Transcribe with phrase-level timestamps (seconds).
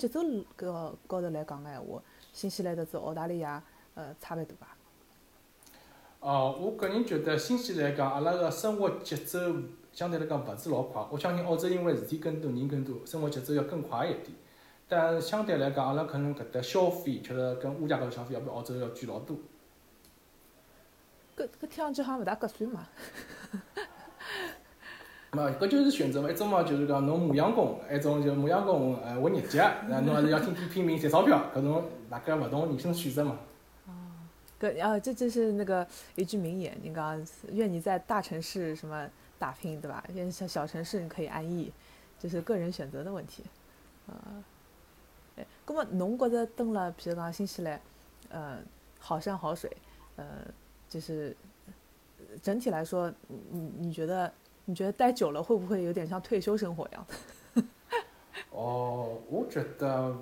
[0.00, 0.22] 节奏
[0.56, 2.02] 搿高头来讲个闲话，
[2.32, 3.62] 新西兰特子澳大利亚，
[3.94, 4.66] 呃，差别大伐？
[6.20, 9.38] 哦，我个人觉得新西兰讲，阿拉个生活节奏
[9.92, 11.06] 相对来讲勿是老快。
[11.10, 14.28] 我相信澳洲因为事体更多，人更多，生活节奏要更快一点。
[14.88, 19.36] 但相对来讲，阿拉可能搿搭消费确实跟物价高头消费要比澳洲要贵老多。
[21.36, 22.88] 搿搿听上去好像勿大合算嘛。
[25.32, 33.38] 嘛，搿就是选择嘛，一种嘛就是讲侬磨洋工，一种就磨洋工呃活日脚，那侬还是要天天拼命赚钞票，搿种大家勿同人生选择嘛。
[33.86, 33.92] 哦，
[34.60, 39.08] 搿啊，这就是那个一句名言，你讲愿你在大城市什么
[39.38, 40.04] 打拼，对吧？
[40.14, 41.72] 愿小小城市你可以安逸，
[42.18, 43.44] 就是个人选择的问题。
[44.08, 44.42] 啊，
[45.36, 47.80] 哎，搿么侬觉着登了，譬如讲新西兰，
[48.30, 48.58] 呃，
[48.98, 49.70] 好山好水，
[50.16, 50.24] 呃，
[50.88, 51.36] 就是
[52.42, 54.32] 整体来说，你你觉得？
[54.70, 57.04] 你觉得待久了会不会有点像退休生活一样？
[58.50, 60.16] 哦，我觉得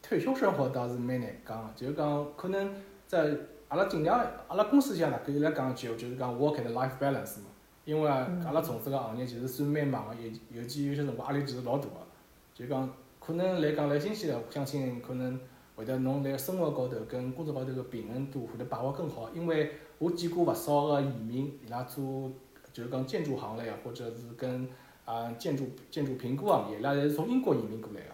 [0.00, 2.74] 退休生活倒是蛮难讲，就是讲可能
[3.06, 3.36] 在
[3.68, 7.44] 阿拉尽量，阿拉公司向大概来讲句，就是讲 work and life balance 嘛。
[7.84, 11.96] 因为阿拉从事个行业其实算蛮忙个，尤尤其有些辰光压力其实老大个。
[12.54, 12.88] 就讲
[13.20, 15.38] 可能来讲来新西兰，我相信可能
[15.76, 19.28] 会得侬辣生活高头跟工作高头个平衡度会得把握更好。
[19.34, 22.30] 因为我见过勿少个移民，伊拉做。
[22.72, 24.68] 就是讲建筑行业，或者是跟
[25.04, 28.08] 啊建筑建筑评估行业，伊拉侪是从英国移民过来个，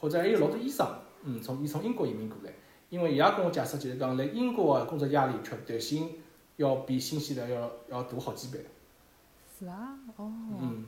[0.00, 0.86] 或者还有老多医生，
[1.24, 2.52] 嗯，从伊从英国移民过来，
[2.88, 6.08] 因为伊拉跟我解释，就是讲辣英国个工作压力绝对性
[6.56, 8.64] 要比新西兰要要大好几倍。
[9.58, 10.32] 是啊，哦。
[10.60, 10.86] 嗯。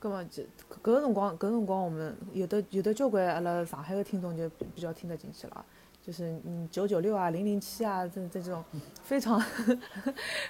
[0.00, 5.64] 搿么就搿个辰光，搿个辰光我们有的有的交关阿拉上海个听众就比较听得进去了。
[6.08, 8.64] 就是嗯九九六啊零零七啊这这种
[9.02, 9.38] 非常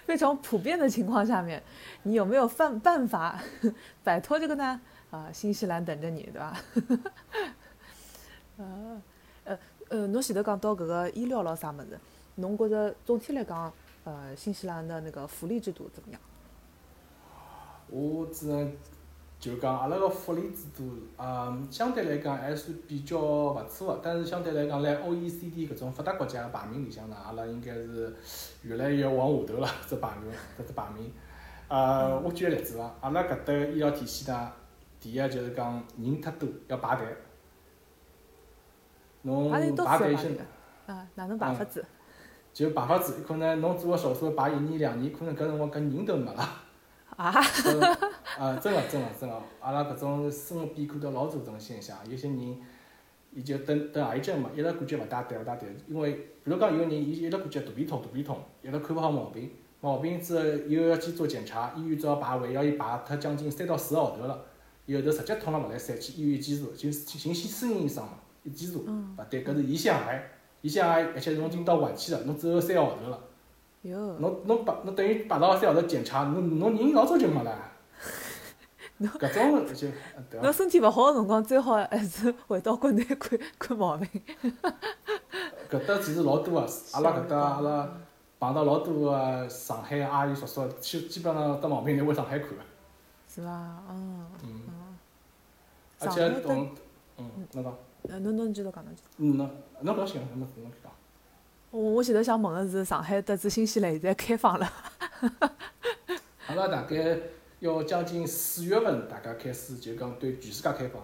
[0.07, 1.61] 非常普遍的情况下面，
[2.05, 3.43] 你有没有办办法
[4.05, 4.81] 摆脱这个呢？
[5.11, 6.57] 啊，新西兰等着你，对吧？
[8.59, 9.03] 呃
[9.43, 11.99] 呃呃，侬前头讲到搿个医疗咾啥物事，
[12.37, 13.73] 侬觉着总体来讲，
[14.05, 16.21] 呃，新西兰的那个福利制度怎么样？
[17.89, 18.73] 我只能。
[19.41, 28.13] 就讲阿拉个福利制度，嗯，相对来讲还算比较勿错个，但是相对来讲，辣 OECD 搿种发达国家个排名里向呢，阿拉应该是
[28.63, 31.13] 越来越往下头了，只排名，搿只排名。
[31.69, 34.53] 呃，我举个例子伐，阿拉搿搭个医疗体系呢，
[34.99, 37.07] 第一就是讲人忒多，要排队。
[39.23, 40.37] 侬排队先。
[40.87, 41.85] 啊，哪能排法子？
[42.53, 46.43] 就排法子，可能侬做个手术排一年两年，可能搿辰光搿人都没了。
[47.17, 47.33] 啊！
[48.39, 52.57] 啊，真个真个真个，阿拉搿种生活变化得老大种现象，有些人，
[53.35, 59.51] 伊就等等癌症嘛，一直感觉勿大对勿大对，因为比如讲有个人，伊一直感觉肚皮痛肚皮痛，一直看勿好毛病，
[59.81, 68.13] 毛病之后又要去做检查，医院只好排位，要伊排脱将近三到四个号头了，后头直接痛了勿来三，去医院检查，就寻新私人医生嘛，
[68.45, 70.31] 一检查，勿对，搿是胰腺癌，
[70.63, 73.21] 胰腺癌而且侬已经到晚期了，侬只有三个号头了。
[73.83, 77.73] 侬侬排侬等于排到三号头检查，侬侬人老早就没了。
[79.19, 79.89] 搿种就
[80.31, 84.09] 对侬身体勿好个辰光，最好还是回到国内看 看毛病。
[85.71, 87.89] 搿搭其实老多个，阿拉搿搭阿拉
[88.41, 92.49] 碰到老多个上海阿姨叔叔，基基本上得毛病侪回上海看。
[93.29, 93.51] 是伐？
[93.91, 94.27] 嗯。
[94.45, 94.63] 嗯。
[96.01, 96.71] 而且懂，
[97.19, 97.75] 嗯，侬讲。
[98.09, 99.09] 呃，侬侬继续讲侬继续。
[99.19, 99.51] 嗯，侬
[99.83, 100.93] 侬搿行，侬侬讲。
[101.71, 104.73] 我我前头想问个是，上海得知新西兰现在开放了。
[106.49, 107.19] 阿拉大概
[107.61, 111.03] 要将近四月份，大家开始就讲对全世界开放。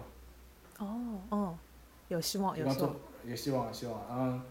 [0.79, 1.55] 哦哦，
[2.07, 2.95] 有希望，有希望。
[3.25, 4.01] 有希望，希望。
[4.09, 4.41] 嗯，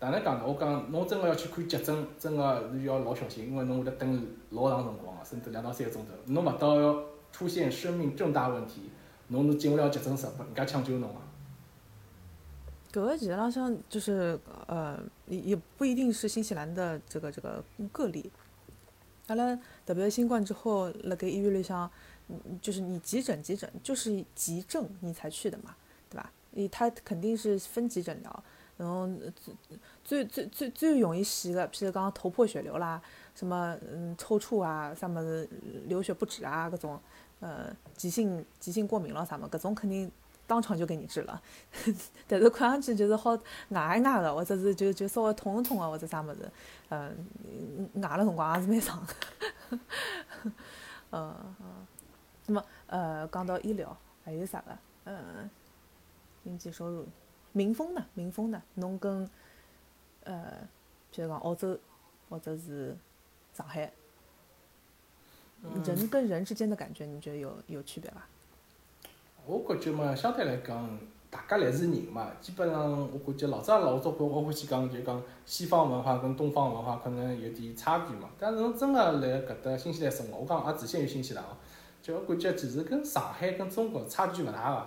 [0.00, 0.44] 哪能讲呢？
[0.46, 6.10] 我讲，侬真个要去看急诊，真个是要老小心，因为侬会得等老长辰光个，甚至两到三个钟头。
[6.26, 7.02] 侬勿到要
[7.32, 8.90] 出现生命重大问题，
[9.28, 13.00] 侬是进勿了急诊室，人家抢救侬个。
[13.00, 18.30] 搿个其实浪向就是呃，也也不一定是新西兰的这个这个个例。
[19.26, 21.90] 阿拉特别新冠之后，辣盖医院里向，
[22.60, 25.74] 就是你急诊急诊就是急症你才去的嘛，
[26.08, 26.32] 对吧？
[26.52, 28.44] 你他肯定是分级诊疗，
[28.76, 29.08] 然后
[30.02, 33.00] 最最最最最容易死的，譬如讲头破血流啦，
[33.34, 35.48] 什么嗯抽搐啊，啥么子
[35.86, 37.00] 流血不止啊，搿种
[37.40, 40.10] 呃急性急性过敏了啥么，搿种肯定。
[40.46, 41.40] 当场就给你治了，
[42.26, 43.30] 但是看上去就是好
[43.70, 46.50] 挨一挨的，或者是就就稍微痛一痛啊，或者啥么子，
[46.90, 47.26] 嗯，
[48.02, 49.78] 挨的辰光也是蛮长的，
[51.10, 51.86] 嗯 嗯。
[52.46, 54.78] 那么呃，讲到医疗，还有啥个？
[55.04, 55.48] 嗯，
[56.42, 57.06] 经济收入，
[57.52, 58.04] 民风呢？
[58.12, 58.62] 民风呢？
[58.74, 59.30] 侬跟
[60.24, 60.52] 呃，
[61.10, 61.78] 就是讲澳洲
[62.28, 62.94] 或者是
[63.54, 63.90] 上海，
[65.86, 68.26] 人跟人之间的感觉，你觉得有有区别伐？
[69.46, 70.98] 我感觉嘛，相对来讲，
[71.30, 78.30] 大家侪是人嘛，基本上我感觉老早老早我我欢喜讲就讲西方文化跟东方文化可能有点差距嘛。
[78.38, 81.48] 但是侬真个来搿搭新西兰生活，我讲也只限于新西兰哦，
[82.00, 84.86] 就我感觉其实跟上海跟中国差距勿大个，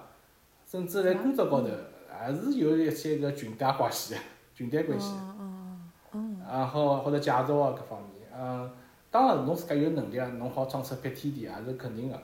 [0.66, 1.68] 甚至辣工作高头
[2.10, 4.16] 还是有一些个裙带关系，
[4.56, 5.14] 裙带关系。
[5.40, 8.72] 嗯嗯然后或者介绍啊各方面，嗯，
[9.12, 12.20] 当然侬自家有能力啊，侬好装出撇天地也是肯定个，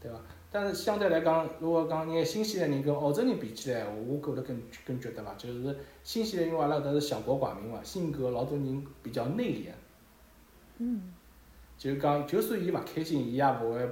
[0.00, 0.16] 对伐？
[0.52, 9.68] 但是相对来讲，如果讲拿新西兰人跟澳洲人比起来，我个人更更觉得伐，就是新西兰因为阿拉搿是小国寡民嘛，性格老多人比较内敛，
[10.78, 11.12] 嗯
[11.78, 13.88] 就讲就算伊勿开心，伊也勿会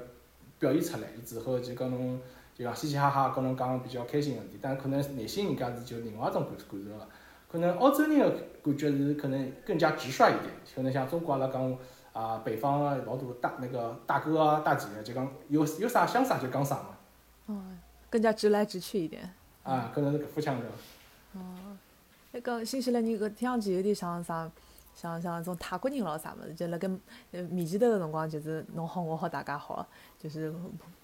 [0.58, 2.20] 表现出来，伊只好就讲侬
[2.56, 7.08] 就讲嘻嘻哈哈跟侬讲比较开心个事体，但可能内心人家是就另外一种感感受了。
[7.50, 8.31] 可能澳洲人个
[8.62, 11.78] 感觉是可能更加直率一点，可能像中国阿拉讲
[12.18, 16.88] 啊，北方啊老多大那个大哥啊大姐就讲有有啥想啥就讲啥嘛，
[17.46, 17.62] 哦，
[18.10, 19.32] 更加直来直去一点。
[19.62, 21.40] 啊，可能是搿副腔调。
[22.32, 24.50] 那个新西兰人搿听上去有点像啥，
[24.96, 26.90] 像像种泰国人咯啥物事，就辣盖
[27.30, 29.86] 呃面前头个辰光就是侬好我好大家好，
[30.18, 30.52] 就是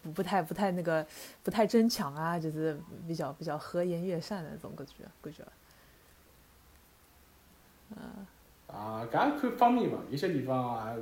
[0.02, 1.06] 不不太不太那个
[1.44, 2.76] 不太争抢啊，就是
[3.06, 5.44] 比较比较和颜悦善的那种感觉感觉。
[8.74, 10.94] 啊，搿也看方面伐，有些地方啊，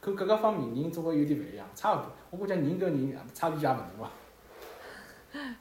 [0.00, 2.06] 看各个方面人总归有点勿一样，差勿多。
[2.30, 4.10] 我估计人跟人差别也勿大伐。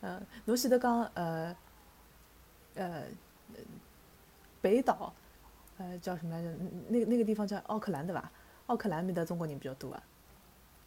[0.00, 1.54] 呃，侬前头讲呃
[2.74, 3.02] 呃
[4.60, 5.12] 北岛，
[5.76, 6.48] 呃叫什么来着？
[6.88, 8.30] 那个那个地方叫奥克兰对伐？
[8.66, 10.02] 奥克兰面的中国人比较多啊。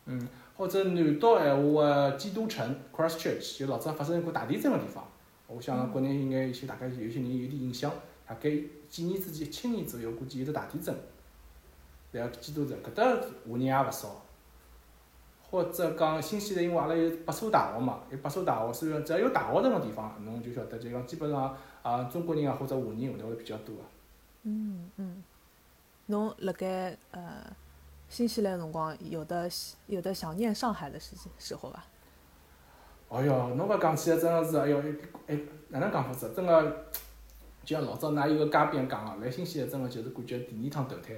[0.05, 0.27] 嗯，
[0.57, 5.05] 或者南岛闲话个基督城 Christchurch，就老早发生过大地震个地方。
[5.47, 7.91] 我想国内应该有些大概有些人有点印象，
[8.31, 8.49] 大概
[8.89, 10.95] 几年之前，一七年左右，估计有得大地震。
[12.13, 14.23] 然后基督城搿搭华人也勿少。
[15.49, 23.81] 或者讲新西兰，因为阿拉有八所大学嘛，有八所大学，所以只要有大学城个地方，侬就晓得，就讲基本上啊，中国人啊或者华人会得会比较多个。
[24.43, 25.21] 嗯嗯，
[26.05, 27.43] 侬辣盖呃
[28.07, 29.49] 新西兰辰光有的
[29.87, 31.83] 有的想念上海的时时候伐？
[33.09, 34.81] 哎哟，侬搿讲起来真个是，哎哟，
[35.27, 35.37] 哎，
[35.67, 36.31] 哪能讲法子？
[36.33, 36.85] 真个，
[37.63, 41.13] 就像老早㑚有个嘉宾讲个，来新西兰真个就是感觉第二趟投胎。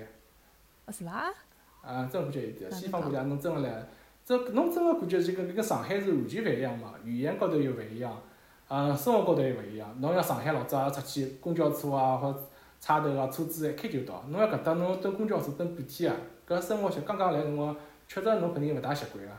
[0.86, 1.34] 啊是伐？
[1.82, 3.86] 啊，真感觉有点，西方国家侬真个来，
[4.26, 8.22] 这侬真个感觉就跟跟上海是完全勿一样嘛，语言高头又勿一样，
[8.68, 9.94] 呃，生活高头又勿一样。
[10.00, 12.40] 侬像上海老早出去公交车啊或者
[12.80, 16.18] 差头啊车子一开就到，侬要搿搭侬等公交车等半天啊，
[16.48, 17.76] 搿生活习刚刚来辰光，
[18.08, 19.32] 确实侬肯定勿大习惯个。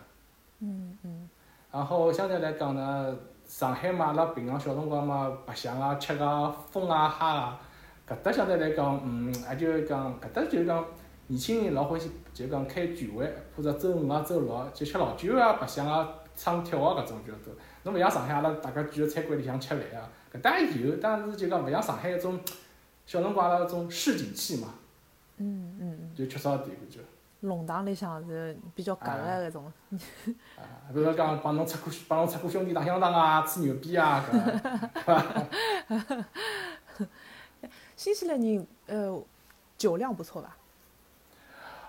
[0.61, 1.29] 嗯嗯
[1.73, 3.17] 然后相对来讲呢，
[3.55, 7.61] 上海嘛，阿拉平常小辰光嘛，白相啊、吃啊、疯啊、哈啊，
[8.05, 10.85] 搿搭相对来讲，嗯，也就是讲，搿搭就是讲，
[11.29, 17.55] 年轻人老欢喜，就讲开聚会，或者周五啊、周六啊，就吃老酒啊、白相啊、唱跳啊搿种比较多。
[17.85, 22.41] 侬勿像上海，阿拉大家聚在餐馆里向吃饭啊，搿搭有，但是就讲勿像上海搿种
[23.07, 24.75] 小辰光阿拉搿种市井气嘛，
[25.37, 26.99] 嗯嗯嗯，就缺少点感觉。
[27.45, 29.73] 弄堂里向是比较夹个搿种。
[30.57, 34.25] 啊，比如讲帮侬出过帮侬出过兄弟打香肠啊、吹牛逼啊，
[35.05, 36.25] 搿。
[37.97, 39.23] 新西兰人呃
[39.79, 40.57] 酒量不错伐？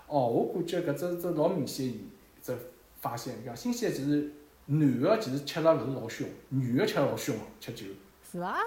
[0.08, 2.00] 哦，我感觉搿只只老明显一
[2.42, 2.56] 只
[3.00, 4.32] 发现，讲新西兰其实
[4.66, 7.86] 男个其实吃了勿是老凶，女个吃老凶吃酒。
[8.30, 8.58] 是伐？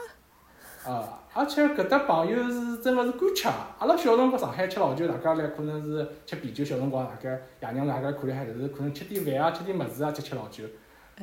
[0.85, 3.47] 啊，而且搿搭朋友是真个是敢吃。
[3.79, 10.63] 阿拉小辰光上海吃老酒，大家来可能是吃啤酒，小辰光大概爷娘大家看了海，就是可能吃点饭啊，吃点物事啊，吃吃老酒。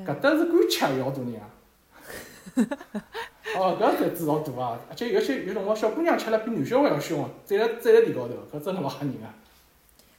[0.04, 1.48] 搿搭是敢吃，有好多人啊。
[3.56, 4.78] 哦，搿胆子老大啊！
[4.90, 9.32] 而且有些有辰光小姑娘吃了比男小孩要凶啊，站辣站辣地高头，搿真个老吓人啊！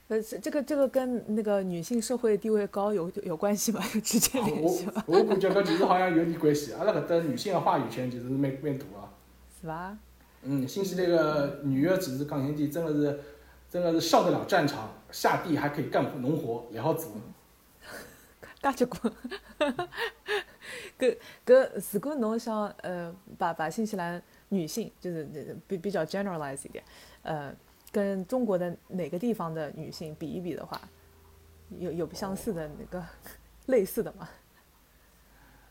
[0.08, 3.84] 呃，这这个这个跟那个女性社会地位高有有关系吗？
[3.94, 5.04] 有直接联系吗？
[5.06, 6.74] 我我感觉搿其实好像有点关系。
[6.74, 9.07] 阿拉搿搭女性个话语权其实是蛮蛮大个。
[9.60, 9.98] 是伐？
[10.44, 13.20] 嗯，新西兰个女个其实讲心点，真的是
[13.70, 17.12] 真的是上得了战场，下地还可以干农活，然后做。
[18.62, 19.14] 介结棍。
[21.00, 26.84] 搿搿，如果侬想呃把把新西兰女性就是呃比比较 generalize 一点，
[27.22, 27.54] 呃，
[27.92, 30.80] 跟中国的哪个地方的女性比一比的话，
[31.78, 33.04] 有有相似的那个
[33.68, 34.28] 类似的吗？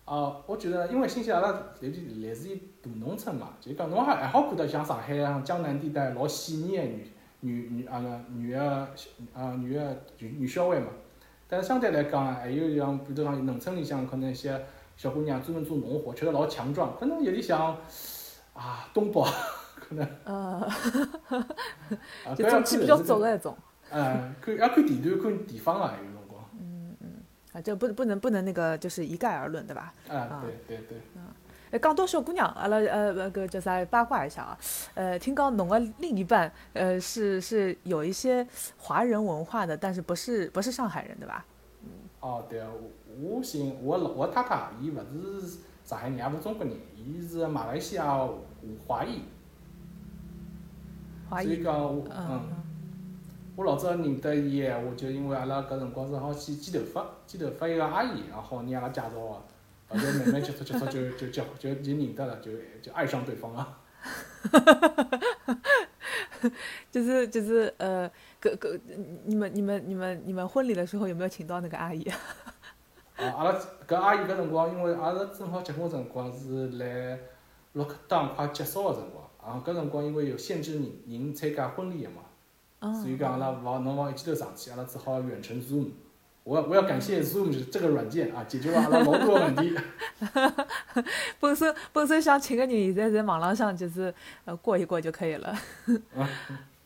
[0.07, 7.11] 啊，我觉得因为新西兰阿拉有点来自于大农村嘛，就是讲侬还还好看到像上海啊、江南地带老细腻个女
[7.41, 8.89] 女女啊个女个
[9.35, 10.87] 啊女个女女小孩嘛。
[11.49, 14.65] 但是相对来讲，还有像比如讲农村里向可能一些
[14.97, 17.77] 小姑娘专门做农活，确实老强壮，可能有点像
[18.53, 19.21] 啊东北
[19.75, 20.69] 可能呃，
[22.25, 23.57] 啊， 就中气比较是足的那种。
[23.91, 26.16] 哎，看要看地段看地方啊，有
[27.57, 29.93] 啊，这不不能不能那个就是一概而论，对吧？
[30.09, 30.99] 啊，对对对。
[31.71, 34.59] 哎，讲到小姑娘，阿拉呃那个叫啥八卦一下啊？
[34.95, 38.47] 呃，听讲侬个另一半呃是是有一些
[38.77, 41.45] 华人文化的，但是不是不是上海人，对吧？
[42.21, 42.63] 哦，对，
[43.21, 44.99] 我姓我老我太太，伊勿
[45.41, 48.29] 是上海人，也勿是中国人，伊是马来西亚
[48.87, 49.23] 华裔。
[51.31, 51.47] 华裔。
[51.47, 52.43] 所以讲，我嗯，
[53.57, 59.43] 我老早认得伊我，就因为阿拉搿辰光正好去剪头发，剪头发一个阿姨，然后人阿拉介绍个。
[59.89, 62.51] 后头慢慢接触接触就就就就就认得了，就
[62.83, 63.79] 就爱上对方了。
[66.91, 68.11] 就是就是呃，
[68.41, 68.79] 个个
[69.25, 72.03] 你们你们你们你们婚礼的时候有没有请到那个阿姨？
[73.17, 77.19] 啊，阿拉搿阿姨搿辰光，因为阿拉正好结婚辰光是辣
[77.75, 82.23] lockdown 快结束个辰光，然后搿辰光因为有限制人人参加婚礼个嘛，
[82.81, 85.91] 所以讲阿拉勿好侬勿好一记头上去，阿拉只好远程 Zoom。
[86.45, 89.77] 我我要感谢 Zoom 这个软件啊，解决了阿拉老多问题。
[91.41, 94.15] 本身本身想请个人，现在在网浪上就是
[94.45, 95.59] 呃过一过就可以了。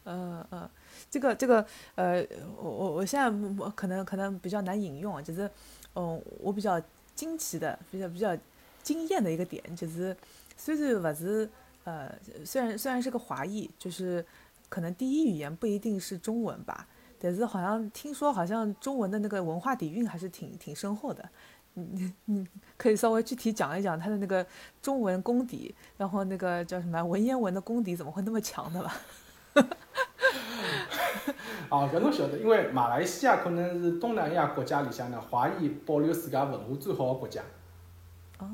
[0.06, 0.68] 嗯嗯，
[1.10, 3.28] 这个这个呃，我我我现在
[3.62, 5.48] 我可能可能比较难引用，就是
[5.94, 6.80] 嗯，我比较
[7.14, 8.34] 惊奇的、比较比较
[8.82, 10.16] 惊艳的一个点，就是
[10.56, 11.48] 虽然不是
[11.84, 12.10] 呃，
[12.46, 14.24] 虽然虽然是个华裔，就是
[14.70, 16.88] 可能第一语言不一定是中文吧。
[17.18, 21.28] 但是好像听说，好像中文的那个文化底蕴还是挺挺深厚的。
[21.74, 24.44] 你你可以稍微具体讲一讲他的那个
[24.80, 28.96] 中文功底，然后那个叫什么文言文的功底怎么会那么强的吧？
[31.68, 37.42] 哦，搿侬晓得，因为马来西亚可能是东南亚国家里向呢华裔保留自家文化最好的国家。
[38.38, 38.46] 哦。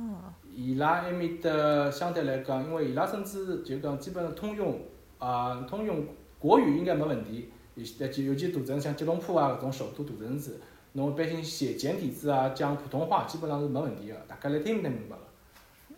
[0.54, 4.78] 伊拉埃面的相对来讲，因为伊拉甚至就讲基本上通用
[5.18, 6.04] 啊，通用
[6.38, 7.50] 国语应该没问题。
[7.74, 10.58] 尤其尤其大城像吉隆坡啊搿种首都大城市，
[10.92, 15.22] 侬一般性写简体字啊，讲普通话基本上是没问题个，大家来听得明白个。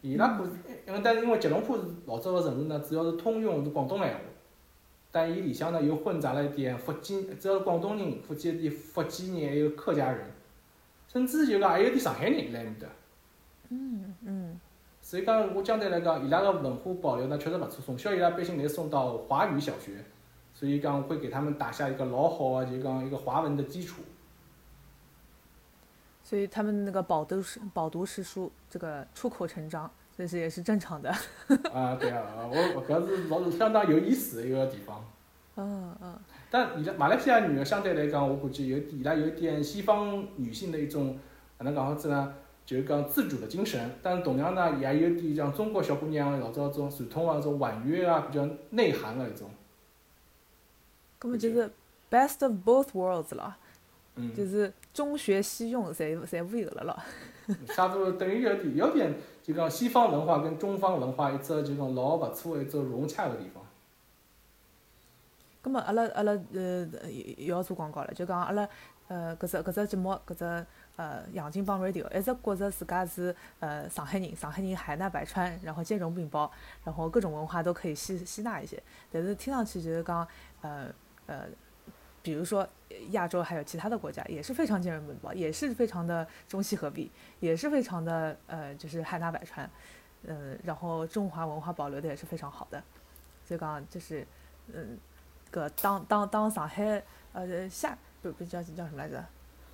[0.03, 0.45] 伊拉可，
[0.87, 4.21] 因为但是因为吉隆坡是老早个城市呢，主要是通用是广东闲话，
[5.13, 10.27] 但伊里向呢又混杂了一点福建，主要是广东人，福建点福建人，还有客家人，
[11.07, 12.89] 甚至就讲还有点上海人辣埃面搭。
[13.69, 14.61] 嗯嗯。
[15.09, 19.93] 所以讲，我相对来讲，伊拉个文化保留呢确实勿错，从小伊拉一般性侪送到华语小学。
[20.53, 24.03] 所以讲会给他们打下一个老好啊，就讲一个华文的基础。
[26.23, 31.09] 所以他们那个饱读诗饱读诗书，这个出口成章，这是也是正常的。
[31.73, 35.03] 啊，对啊，我搿是老是相当有意思的一个地方。
[35.57, 36.19] 嗯嗯。
[36.51, 41.17] 但伊拉马来西亚女的相对来讲，我估计有伊拉有点西方女性的一种，
[41.57, 42.35] 哪能讲法子呢？
[42.69, 49.49] 就是讲自主的精神，但同样呢，也有点像中国小姑娘老早种传统啊，种婉约啊，比较内涵的一种。
[51.19, 51.71] 根本就是
[52.11, 53.57] best of both worlds 了，
[54.17, 57.55] 嗯，就是中学西用，侪侪无有了咯。
[57.75, 63.65] 差不多等于有点有点，就讲西方文化跟中方文化一只就讲老勿错的一只融洽的地方。
[65.63, 66.87] 葛末阿拉阿拉呃
[67.39, 68.69] 又要做广告了，就讲阿拉
[69.09, 76.51] 呃搿只搿只节目搿只呃杨金帮 radio 一直觉着自家是呃上海人，上海人海纳百川，然后兼容并包，
[76.85, 80.27] 然后各种文化都可以吸吸纳一些，但是听上去就是讲
[80.61, 80.87] 呃。
[81.29, 81.45] 呃，
[82.23, 82.67] 比如说
[83.11, 89.71] 亚洲还有其他的国家也是非常兼容并包，也是非常的中西合璧，也是非常的呃，就是海纳百川，
[90.23, 92.83] 嗯，然后中华文化保留的也是非常好的。
[93.45, 94.27] 所以讲就是，
[94.73, 94.99] 嗯，
[95.51, 97.03] 个当当当上海
[97.35, 97.95] 呃下
[98.33, 99.25] 不不叫叫什么来着？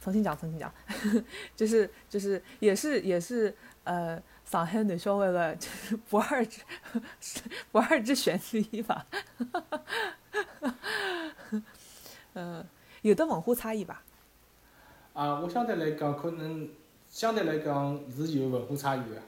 [0.01, 0.71] 重新讲重新讲，
[1.57, 6.61] 就是就是也是也是呃上海男小孩的就是 不二之
[7.73, 9.07] 不二之选之一吧。
[12.35, 12.63] 嗯，
[13.01, 14.03] 有的文化差异吧？
[15.15, 16.69] 啊，我相对来讲，可能
[17.09, 19.23] 相对来讲是有文化差异的，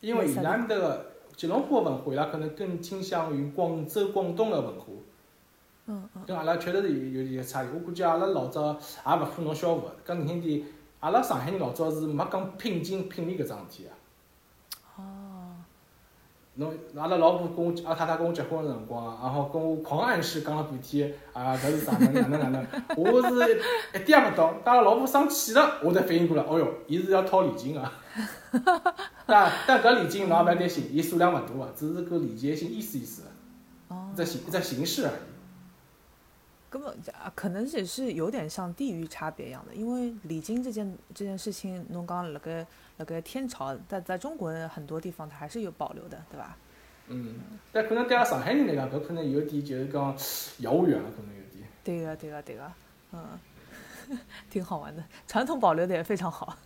[0.00, 4.86] 因为伊拉面搭个吉隆坡文化，伊拉可能更倾向于广州、广东的文化。
[5.86, 6.22] 嗯嗯。
[6.26, 7.68] 跟阿拉确实是有有点差异。
[7.74, 9.90] 我估计阿拉老早也勿可能消化。
[10.04, 10.62] 讲难听点，
[11.00, 13.92] 阿拉上海人老早是没讲聘金聘礼搿桩事体啊。
[16.58, 22.66] 侬阿拉老婆跟我阿太太跟我结婚个辰光，然后跟我狂暗示讲了半天，啊，搿是啥能哪能哪能，
[22.96, 23.60] 我是
[23.94, 27.92] 一点也勿懂，等阿拉老婆生气了，我才反应过来，哦哟，伊是要掏礼金个。
[29.26, 33.24] 但但搿礼金侬也勿要担心，伊数量勿大个，只是个礼节性意思意思
[34.16, 35.35] 只形一只形式而已。
[36.76, 42.66] 根本啊，可能也是有点像地域差别一样的，因为礼金这件这件事情，侬讲辣盖。
[42.98, 46.56] 那个天朝，在在中国很多地方它还是有保留的，对吧？
[47.08, 47.34] 嗯，
[47.72, 50.16] 但可能对阿拉上海人来讲，搿可能有点就是讲
[50.58, 51.68] 遥远了，可能有点。
[51.84, 52.72] 对个，对个，对个，
[53.12, 53.38] 嗯。
[54.48, 56.56] 挺好玩的，传统保留的也非常好。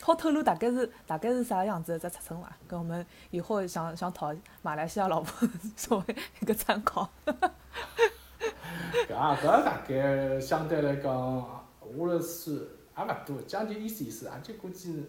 [0.00, 2.56] 好透露大概是大概是啥样子的只尺寸伐？
[2.66, 7.10] 跟我们以后想想讨马来西亚老婆 作为一个参考。
[9.08, 11.12] 搿 啊，搿大概相对来讲，
[11.96, 15.06] 我辣算也勿多，将近意思意思，也就估计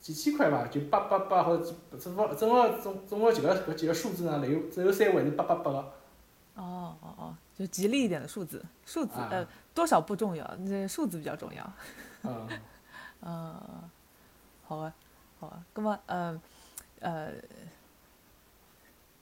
[0.00, 5.78] 几千块伐，就八八八或者正好正好总总共几个搿几个数字呢，里有只有三位是八八八个。
[6.56, 11.72] 哦哦哦，就吉利一点的数字，数字啊呃多少不重要，那数字比较重要。
[12.24, 12.48] 嗯，
[13.20, 13.54] 嗯，
[14.66, 14.92] 好啊，
[15.38, 15.64] 好啊。
[15.74, 16.40] 那么，呃，
[16.98, 17.30] 呃，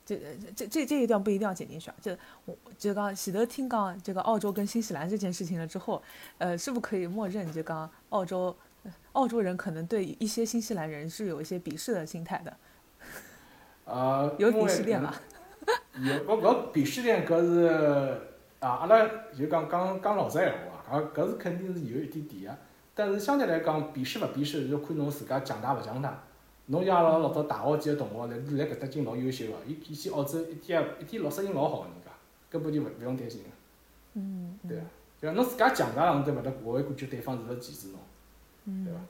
[0.06, 0.18] 这
[0.54, 1.96] 这这这一段不一定要剪进去啊。
[2.00, 6.02] 就我就刚喜德听讲这个澳洲跟新西兰这件事情了之后，
[6.38, 8.56] 呃，是不是可以默认就刚澳洲
[9.12, 12.56] 澳洲人可能对一些新西兰人是有一些鄙视的心态的，
[13.84, 15.12] 呃，有鄙视链伐？
[15.98, 18.20] 有搿搿鄙视链搿是
[18.60, 19.04] 啊，阿拉
[19.36, 22.58] 就讲讲讲老实闲话啊，搿搿是肯定是有一点点个。
[22.94, 26.22] 但是相对来讲，鄙视勿鄙视，就看侬自家强大勿强大。
[26.66, 32.10] 侬像阿拉老早大学几个同学，来来搿搭已经老优秀个，伊伊去澳洲一天一天老适应老好个人家，
[32.50, 33.48] 根本就勿勿用担心个，
[34.14, 34.84] 嗯对伐？
[35.20, 39.00] 就讲侬自家强大了，侬再勿得勿会感觉对方是勿歧视侬，对伐？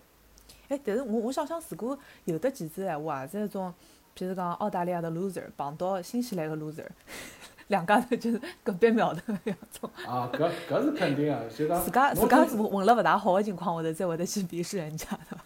[0.69, 3.73] 哎，但是我我想想，如果有的歧视闲话啊，这种，
[4.15, 6.85] 比如讲澳大利亚的 loser 碰到新西兰的 loser，
[7.69, 9.91] 两家头就是隔壁庙头那种。
[10.07, 15.39] 啊，搿搿是肯定个，就 讲自家自家真混混了勿大好的情况下头，才会得去鄙视人家的。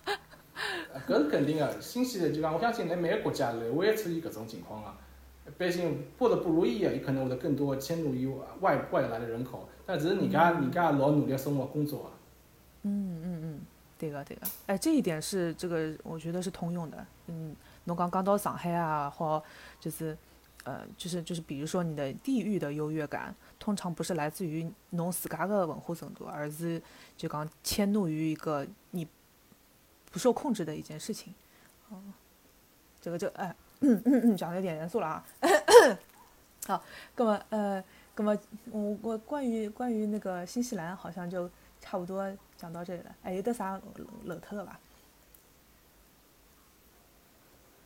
[1.11, 4.89] 搿是肯定个，新西兰就讲，我相信辣每个国家侪会出现搿种情况个。
[5.49, 8.29] 一般性过得不如意个，有可能会得更多迁入于
[8.61, 12.11] 外外来的人口，但只是人家人家老努力生活工作个。
[12.83, 13.61] 嗯嗯嗯，
[13.99, 17.05] 对个对个，哎，这一点是这个，我觉得是通用的。
[17.27, 19.43] 嗯，侬讲讲到上海啊，或
[19.81, 20.17] 就是，
[20.63, 26.81] 呃，就是就是，比如说你的地域的优越感，通常不是来自于侬自家的文化程度，而是
[27.17, 29.07] 就讲迁怒于一个你
[30.11, 31.35] 不受控制的一件事情。
[31.89, 31.99] 哦，
[33.01, 35.25] 这个就哎，嗯嗯嗯，讲的有点严肃了啊。
[36.67, 36.83] 好，
[37.17, 37.85] 那么呃，
[38.17, 38.39] 那么
[38.71, 43.15] 我我关于关于那个新西兰好像就差不多讲到这里了。
[43.23, 43.81] 还有得啥
[44.25, 44.79] 漏脱的伐？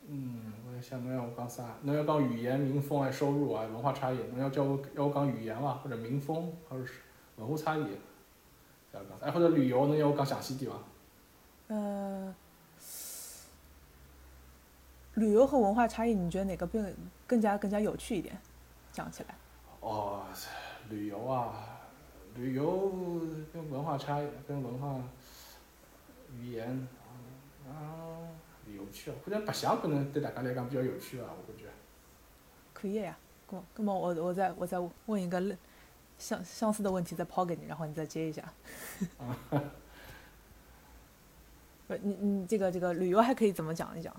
[0.06, 1.76] 嗯，我在想侬要我讲啥？
[1.82, 4.18] 侬要讲语言、民风还收入啊、文化差异？
[4.34, 6.94] 侬要叫我要我讲语言伐，或者民风，或者是
[7.36, 7.86] 文化差异？
[8.92, 9.26] 要讲啥？
[9.26, 10.76] 哎，或者旅游，侬要我讲详细点伐？
[11.68, 12.34] 呃，
[15.14, 16.94] 旅游和文化差异，你觉得哪个更
[17.26, 18.36] 更加更加有趣一点？
[18.92, 19.34] 讲起来，
[19.80, 20.24] 哦，
[20.88, 21.80] 旅游啊，
[22.36, 22.92] 旅游
[23.52, 25.00] 跟文化差异，跟文化
[26.32, 26.86] 语言
[27.66, 28.22] 啊，
[28.66, 31.64] 有趣啊，或者白相可能对大家来讲比较有趣啊，我感觉。
[32.72, 33.16] 可以呀。
[33.50, 35.56] 那么，那么我我再我再问一个类
[36.18, 38.42] 相相似的问题，再抛给你，然后你再接一下。
[41.86, 44.14] 不，你你这个这个旅游还可以怎么讲一讲？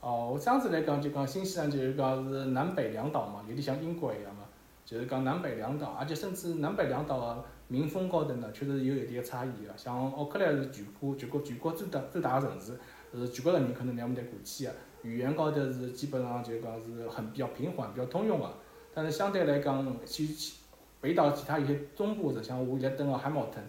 [0.00, 4.44] 哦，我这样子来讲，就讲新西兰就是讲是南北两岛嘛，有点像英国一样嘛，
[4.84, 9.76] 就是讲南北两岛，而且甚至南北两岛的民风高头呢，确实有一点差异个。
[9.76, 12.78] 像奥克兰是全国全国全国最大最大的城市，
[13.14, 14.72] 是全国人民可能两面得过去个，
[15.02, 18.48] 语言高头是基本上就讲是很比较平缓、比较通用个。
[18.94, 20.58] 但是相对来讲，其其
[21.00, 23.64] 北岛其他一些中部的，像我现在登个汉密尔顿，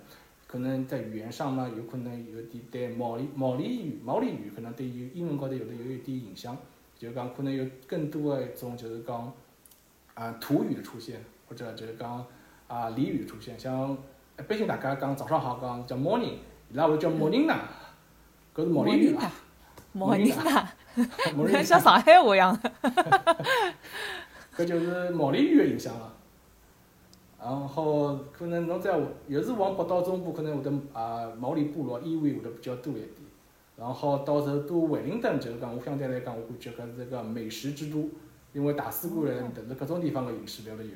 [0.47, 6.57] 可能在语言上呢，有可能有点对毛利毛利语毛利语可能对于英文高头有的有一点影响，
[6.97, 9.31] 就是讲可能有更多的一种就是讲
[10.13, 12.25] 啊土语的出现，或者就是讲
[12.67, 13.91] 啊俚语的出现，像
[14.39, 16.35] 一般性大家讲早上好讲叫 morning，
[16.71, 17.59] 伊拉会叫 morning 呐，
[18.55, 19.29] 搿是毛利语伐？
[19.93, 20.75] 莫宁啊，
[21.35, 22.57] 毛利语像上海话一样。
[24.55, 26.13] 搿就是毛利语的影响了。
[27.39, 33.09] 然后可能侬在越是往北到中部，可能会得啊毛里部落、伊维会得比较多一点。
[33.75, 38.09] 然后到时候到惠灵顿，就是讲我相对来讲，我感觉搿是一个美食之都，
[38.53, 40.93] 因为大使馆来面搭，是各种地方的饮食侪会有。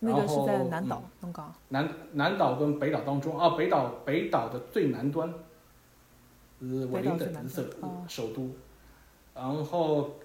[0.00, 1.54] 那个是在然后南岛嗯，侬讲。
[1.68, 5.32] 南南岛跟北岛当中，啊，北岛北岛的最南端
[6.60, 8.50] 是惠灵顿，是首哦首都。
[9.34, 10.16] 然后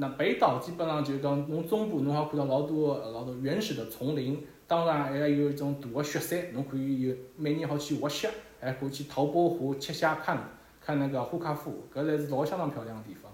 [0.00, 8.30] 那北岛基本上就是讲，侬中部侬好看到老多呃老多原始的丛林，当然还有一种大的雪山，侬可以有每年好去滑雪，
[8.60, 10.38] 还可以去陶波湖、吃虾看
[10.80, 13.30] 看那个呼卡夫，搿侪是老相当漂亮的地方。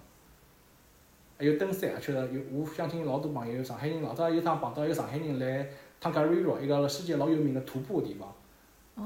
[1.36, 5.68] 还有登山，确实有，我相信老多朋友，上海人老早有趟碰到一个上海人来
[6.00, 8.32] Tongariro，一个世界老有名的徒步的地方，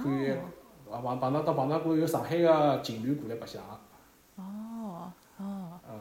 [0.01, 0.33] 可以
[0.89, 6.01] 碰碰到到碰到过有上海个情侣过来白相个，哦哦，嗯，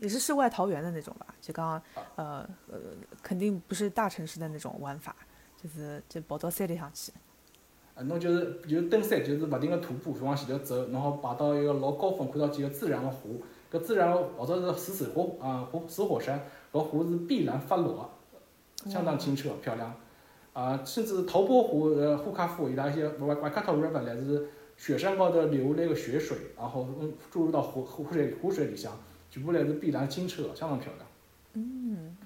[0.00, 1.26] 也是世外桃源的那种吧？
[1.40, 1.82] 就刚刚
[2.16, 2.78] 呃呃，
[3.22, 5.14] 肯定不是大城市的那种玩法，
[5.62, 7.12] 就是就跑到山里向去。
[7.94, 16.40] 呃，侬就是就是登山，就是勿停个徒步往前头走，然后爬到一个老高峰，看到几个自然个湖，搿自然或者是死水火啊火死火山，
[16.72, 18.08] 搿湖是碧蓝发绿个，
[18.88, 19.94] 相当清澈漂亮。
[20.52, 28.92] 啊，甚至头波湖、呃呼卡夫伊拉一些外外卡托 river 乃是雪山高头流下来个雪水，然后嗯注入到湖湖水湖水里向，
[29.30, 31.06] 全部来是碧蓝清澈，相当漂亮。
[31.54, 32.16] 嗯，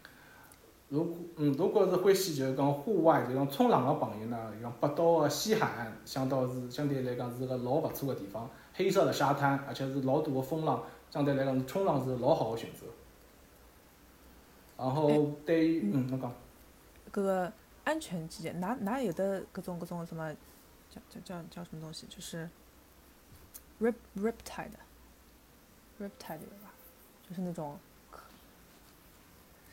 [0.88, 12.86] 如果嗯，如果是欢喜就是讲户外，就讲冲浪个朋友呢，像北岛个西海岸，相当是相对来讲是个老勿错个地方，黑色的沙滩，而且是老大个风浪，相对来讲是冲浪是老好个选择。
[14.76, 16.32] 然后对于嗯，侬讲
[17.12, 17.52] 搿个
[17.84, 20.34] 安全起见，哪哪有的搿种搿种什么
[20.90, 22.48] 叫叫叫叫什么东西，就是
[23.80, 26.62] rip riptide，riptide 有吧？
[27.32, 27.78] 就是那种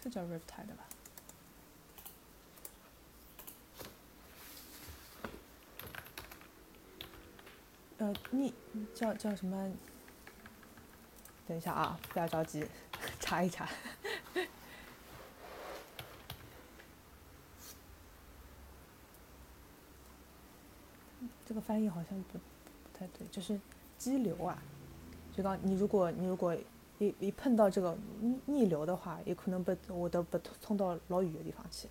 [0.01, 0.87] 是叫 riptide 吧？
[7.97, 8.53] 呃，逆
[8.95, 9.69] 叫叫什么？
[11.45, 12.65] 等一下啊，不要着急，
[13.19, 13.67] 查一查。
[21.45, 23.59] 这个翻译好像不不太对，就是
[23.97, 24.57] 激流啊。
[25.35, 26.55] 就刚你如果你如果
[26.99, 31.88] 一一碰到这个逆逆流的话，有可能被我都被冲到老远的地方去，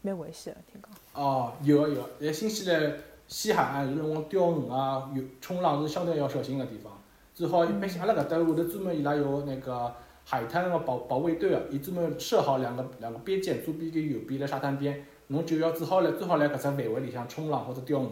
[0.00, 0.90] 蛮危险的，听讲。
[1.22, 2.96] 哦，有个有个，在新西兰
[3.28, 6.92] 西海岸有辰光钓鱼啊、游冲浪是相对要小心个地方。
[7.34, 18.08] 最好一般性阿拉搿搭会头专门伊拉有那个海滩个保保卫队个，伊专门设好两个两个边界，左边跟右边辣沙滩边，侬就要最好来最好来搿只范围里向冲浪或者钓鱼。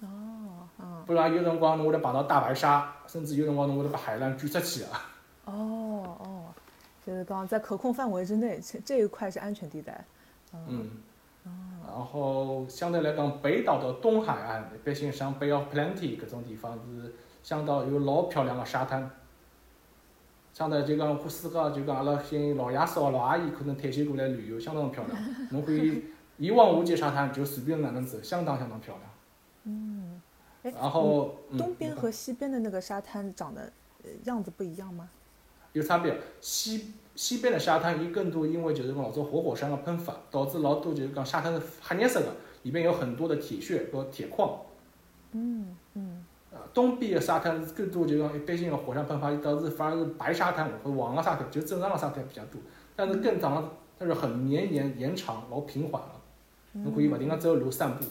[0.00, 1.04] 哦，哦。
[1.06, 4.86] 不然有辰光侬会得碰到大白鲨，甚至有辰光侬会得把海浪卷出去个。
[7.06, 10.04] 就是刚在可控范围之内，这这一块是安全地带。
[10.52, 10.90] 嗯。
[11.86, 17.14] 然后相对来讲，北岛的东海岸，一般性像 Bay of Plenty 搿种地方是
[17.44, 19.08] 相当有老漂亮的沙滩。
[20.52, 25.16] 相对就讲，世界就讲阿拉些老爷叔、老阿姨可能退休过来旅游，相当漂亮。
[25.52, 26.06] 侬可以
[26.38, 29.10] 一望无际沙滩，就随便哪能走，相当相当漂亮。
[29.64, 30.20] 嗯。
[30.64, 30.72] 哎。
[30.72, 31.36] 然后。
[31.56, 33.70] 东边和西边的那个沙滩长得
[34.24, 35.08] 样子不一样吗？
[35.76, 42.28] 有差别，西西边的沙滩伊更多因为就是讲老早活火山个喷发，导致老多就是讲沙滩是黑颜色个，
[42.62, 44.58] 里面有很多的铁屑和铁矿。
[45.32, 46.24] 嗯嗯。
[46.50, 52.58] 呃，东边的沙滩是更多就是讲一般性个火山喷发，导致反而是白沙滩或者黄个沙滩，就正常个沙滩比较多。
[52.94, 58.06] 但是更长，但是很绵延延长，老平缓个，侬可以勿停个走路散步。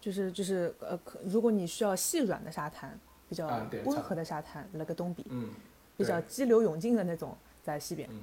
[0.00, 2.98] 就是就是呃，可如果你需要细软的沙滩。
[3.32, 3.48] 比较
[3.86, 5.48] 温和的沙滩，那个东边，嗯，
[5.96, 8.20] 比较激流勇进的那种在西边，嗯，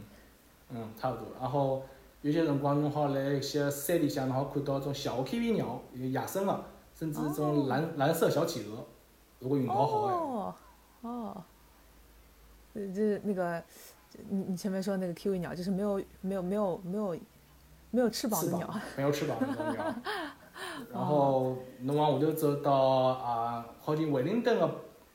[0.69, 1.25] 嗯，差不多。
[1.41, 1.81] 然后
[2.21, 8.85] 有些辰光侬好来一些山里向，侬好看到种小 K V 鸟，有野生的，甚至种蓝蓝色小企鹅，
[9.39, 10.55] 如果运道好哦，
[11.01, 11.43] 哦，
[12.75, 13.63] 呃，这那个，
[14.29, 17.17] 你你前面说那个 K V 鸟，就是没有没有没有没有
[17.89, 19.95] 没有翅膀的鸟，没有翅膀的鸟。
[20.93, 24.69] 然后侬往下头走到啊，靠近惠灵顿个。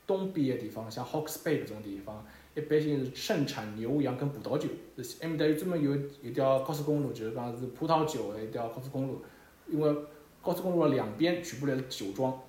[0.07, 4.69] 东边的地方，像 Hawke's Bay 搿种地方，一般性是盛产牛羊跟葡萄酒。
[5.21, 9.21] 埃面搭有专门有一条高速公路，就是讲是葡萄酒的一条高速公路。
[9.67, 9.95] 因为
[10.41, 12.39] 高速公路的两边全部侪是酒庄。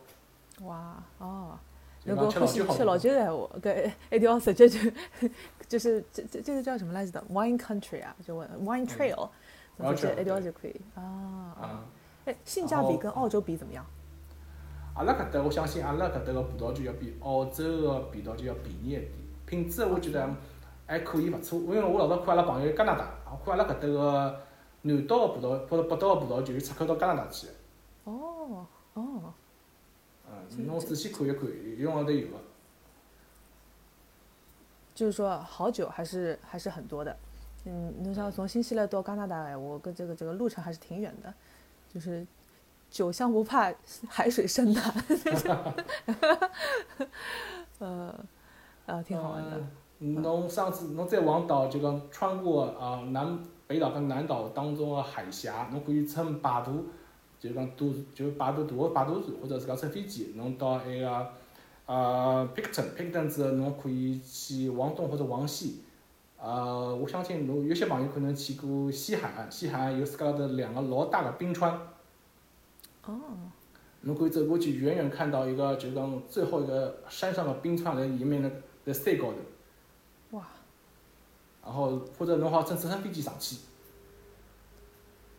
[0.63, 1.59] 哇，哦，
[2.05, 4.79] 如果欢喜吃老酒的话，搿一条直接就
[5.67, 9.31] 就是这这这个叫什么来着的？Wine Country 啊，就 Wine Trail，
[9.97, 10.81] 直接一条就可以。
[10.95, 11.01] 啊
[11.59, 11.85] 啊，
[12.27, 13.85] 哎，性价比跟澳洲比怎么样？
[14.97, 19.05] 阿拉搿搭，我相信阿拉搿搭个葡萄酒要比澳洲个葡萄酒要便宜一点，
[19.45, 20.27] 品质我觉得
[20.87, 21.59] 还可以勿错。
[21.59, 23.11] 因为我老早看阿拉朋友加拿大，
[23.45, 24.41] 看阿拉搿搭个
[24.81, 27.47] 南岛个葡萄或者北岛个葡萄酒出口到加拿大去。
[28.05, 29.35] 哦哦。
[30.29, 31.43] 嗯，侬仔细看一看，
[31.79, 32.37] 有往头有个。
[34.95, 37.15] 就是说，好酒还是还是很多的。
[37.67, 41.35] 嗯，侬像从新西兰到加拿大，我跟这个这个路程还是挺远的，
[41.93, 42.27] 就是。
[42.91, 43.73] 酒香不怕
[44.09, 44.81] 海水深的，
[47.79, 48.15] 呃，
[48.87, 49.61] 呃，挺好玩的。
[49.99, 56.87] 侬上次侬再往岛，就讲穿过啊南北岛跟南岛当中的海峡，侬可以乘摆渡，
[57.39, 61.27] 就讲渡就摆渡渡个摆渡船，或者是讲乘飞机，侬到埃个
[61.87, 65.83] 呃 Picton，Picton 之后侬可以去往东或者往西。
[66.39, 71.79] 呃，我相信侬有些朋友可能去过西海岸，西海岸有自家的两个老大的冰川。
[73.07, 73.21] 哦，
[74.03, 78.51] 侬可以走过去，远远看到一个，就是讲最后一个山上的冰川在里面的
[78.85, 80.39] 在山高头。
[80.39, 80.47] 哇！
[81.65, 83.57] 然后或者侬好乘直升飞机上去。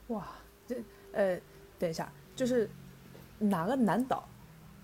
[0.07, 0.27] 哇，
[0.65, 0.75] 这
[1.11, 1.39] 呃，
[1.79, 2.69] 等一下，就是
[3.39, 4.27] 哪个南岛？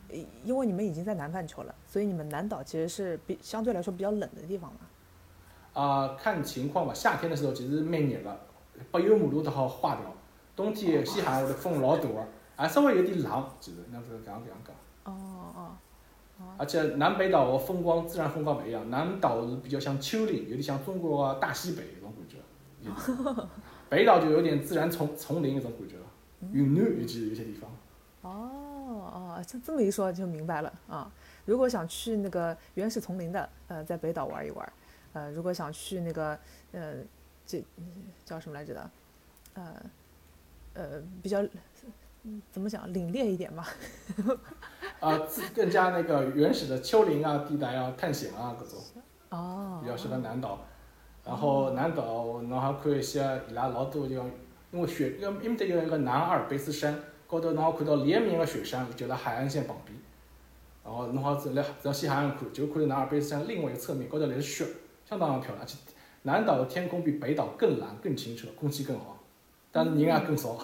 [0.10, 4.80] 呃因为你们已经在南半球了，所以你们南岛其实是比相对来说比较冷的地方嘛。
[5.82, 6.94] 啊、看情况吧。
[6.94, 8.40] 夏天的时候其实蛮热的，
[8.92, 10.14] 柏油马路都好化掉。
[10.56, 12.08] 冬天西海岸的风老大
[12.64, 14.76] 的，还稍微有点冷，其实那是搿样搿样讲。
[15.04, 15.12] 哦
[15.56, 15.76] 哦，
[16.58, 22.38] 而且南北岛的风光自然风光不一样，南岛是比较像丘陵，有点像中国的大西北那种感觉，
[22.82, 23.48] 有
[23.90, 26.06] 北岛就有点自然丛丛林那种感觉了，
[26.52, 27.70] 云南尤其是有些地方。
[28.22, 28.32] 哦
[29.14, 31.12] 哦，这这么一说就明白了啊。
[31.46, 34.74] 如果想去那个原始丛林的，呃，在北岛玩一玩，
[35.12, 36.40] 呃，如果想去那个，
[36.72, 36.96] 呃，
[37.46, 37.62] 这
[38.24, 38.90] 叫什么来着的，
[39.56, 39.76] 呃，
[40.74, 41.44] 呃，比较
[42.26, 43.68] 嗯怎么讲，凛冽一点吧。
[45.02, 48.80] 啊，自更加那个原始的丘陵啊、地带啊、探险啊各种，
[49.30, 50.60] 哦，比较适合南岛。
[51.26, 54.26] 然后南岛侬还看一些伊拉老多就讲，
[54.72, 59.98] 因为雪，因为埃面搭有一个南阿尔卑斯山，高头侬好看到连绵的雪山，就辣海岸线旁边。
[60.84, 64.66] 然后侬好走来走西海岸看，就看到南阿尔卑斯山另外一个侧面，高头来是雪，
[65.06, 65.60] 相当漂亮。
[65.62, 65.78] 而且
[66.22, 69.18] 南岛的天空比北岛更蓝、更清澈，空气更好，
[69.74, 70.58] 但是人也更少。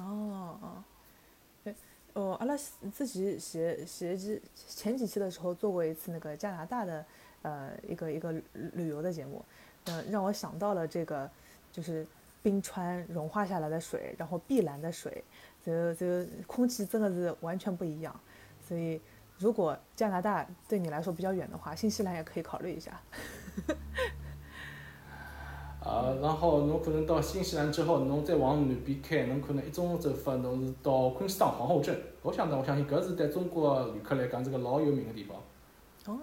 [0.00, 0.84] 哦哦，
[1.64, 1.74] 对，
[2.14, 2.56] 哦，阿拉
[2.92, 7.04] 自己写写几前几期的时候做过一次那个加拿大的
[7.42, 8.32] 呃一个一个
[8.74, 9.44] 旅游的节目，
[9.84, 11.30] 嗯、让我想到了这个
[11.72, 12.06] 就是
[12.42, 15.24] 冰川融化下来的水，然后碧蓝的水，
[15.64, 18.18] 这这空气真的是完全不一样，
[18.66, 19.00] 所以
[19.38, 23.00] 如果加拿大对你来说比较远的话，新西兰也可以考虑一下。
[25.88, 31.98] 啊，然后侬可能到新西兰之后，侬再往南边开，侬可能一种走法，侬是到昆士兰皇后镇。
[32.20, 35.38] 我想呢，我相信搿是对中国旅客来讲是个老有名个地方。
[36.04, 36.18] 哦，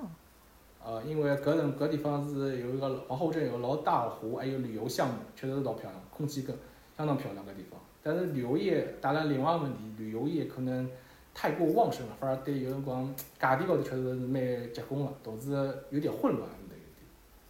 [0.86, 6.56] 呃，因为搿人搿地方是有一个皇后镇，有个老大的湖，还有旅游项目，确实是老漂亮，空气更
[6.95, 7.80] 相当漂亮个地方。
[8.04, 10.88] 但是旅游业带来另外一个问题，旅游业可能
[11.34, 14.39] 太过旺盛了，反而对有辰光价钿高头确实是蛮
[14.71, 15.51] 结棍个，导致
[15.89, 16.47] 有点混乱。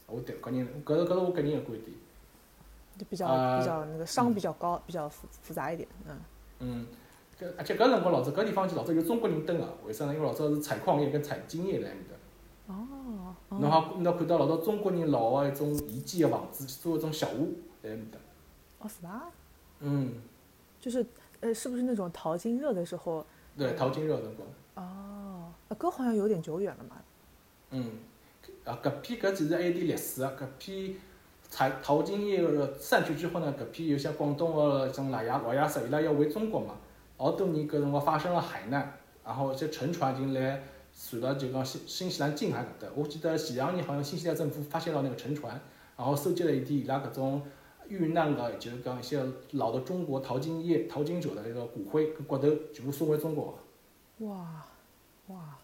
[0.07, 1.91] 我对个人，搿是搿是我个人个观点。
[2.97, 6.19] 就比较、呃比较那个商比较高，比较复复杂一点，嗯。
[6.59, 6.87] 嗯，
[7.39, 10.13] 搿而且搿辰光老早搿地方就老早有中国人蹲个，为啥呢？
[10.13, 12.73] 因为老早是采矿业跟采金业辣埃面搭。
[12.73, 17.53] 哦，哦侬好，侬看到老早中国人老个一种遗迹个房子，做一种小屋
[17.83, 18.17] 辣埃面搭。
[18.79, 19.29] 哦是伐？
[19.81, 20.13] 嗯，
[20.79, 21.05] 就是
[21.41, 23.25] 呃，是不是那种淘金热的时候？
[23.57, 24.47] 对，淘金热辰光。
[24.75, 26.95] 哦，呃搿好像有点久远了嘛。
[27.71, 27.91] 嗯，
[28.63, 30.97] 啊，搿篇搿其实还有点历史个，搿批
[31.49, 36.75] 采淘金业个散去之后呢，搿批有些广东个像老爷老爷子，伊拉要回中国嘛，
[37.17, 40.61] 老多年搿辰光发生了海难，然后一些沉船已经来
[40.93, 42.87] 船到就讲新新西兰近海搿搭。
[42.95, 45.59] 我记得前两年好像新西兰政府发现了那个沉船，
[45.95, 47.41] 然后收集了一点伊拉搿种
[47.87, 53.57] 遇难个，就是讲一些老的中国淘金业淘金者的那个骨灰跟骨头全部送回中国。
[54.19, 54.65] 哇，
[55.27, 55.57] 哇，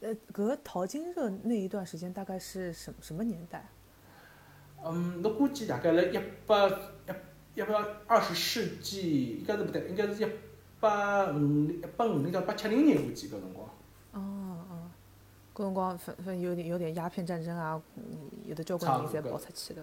[0.00, 3.66] 呃，搿淘金热那一段时间大概是什什么年代？
[4.88, 10.26] 嗯，我估计大概辣一八一一八二十世纪，应该是不对，应该是一
[10.78, 13.66] 八五零一八五零到八七零年估计搿辰光。
[14.12, 14.90] 哦哦，
[15.54, 18.02] 搿辰光分分有点有点鸦片战争啊，嗯
[18.44, 19.82] 有的交关人侪跑出去的。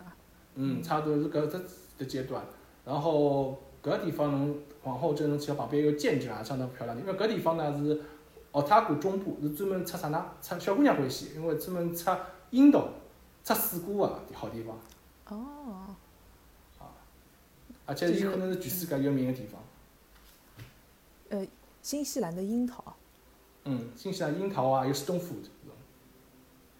[0.55, 1.59] 嗯，差不多是搿只
[1.97, 2.43] 的阶段。
[2.85, 8.01] 然后搿地方侬皇后镇侬去到旁边有个建筑也相当漂亮，因为搿地方呢是
[8.51, 10.25] 奥塔古中部，是专门出啥呢？
[10.41, 12.11] 出小姑娘欢喜，因为专门出
[12.51, 12.87] 樱桃、
[13.43, 14.77] 出水果个好地方，
[15.29, 15.95] 哦，
[17.86, 19.62] 而且伊可能是全世界有名个地方。
[21.29, 21.47] 呃，
[21.81, 22.93] 新西兰的樱桃。
[23.65, 25.73] 嗯，新西兰樱桃啊，有 stone fruit 搿种。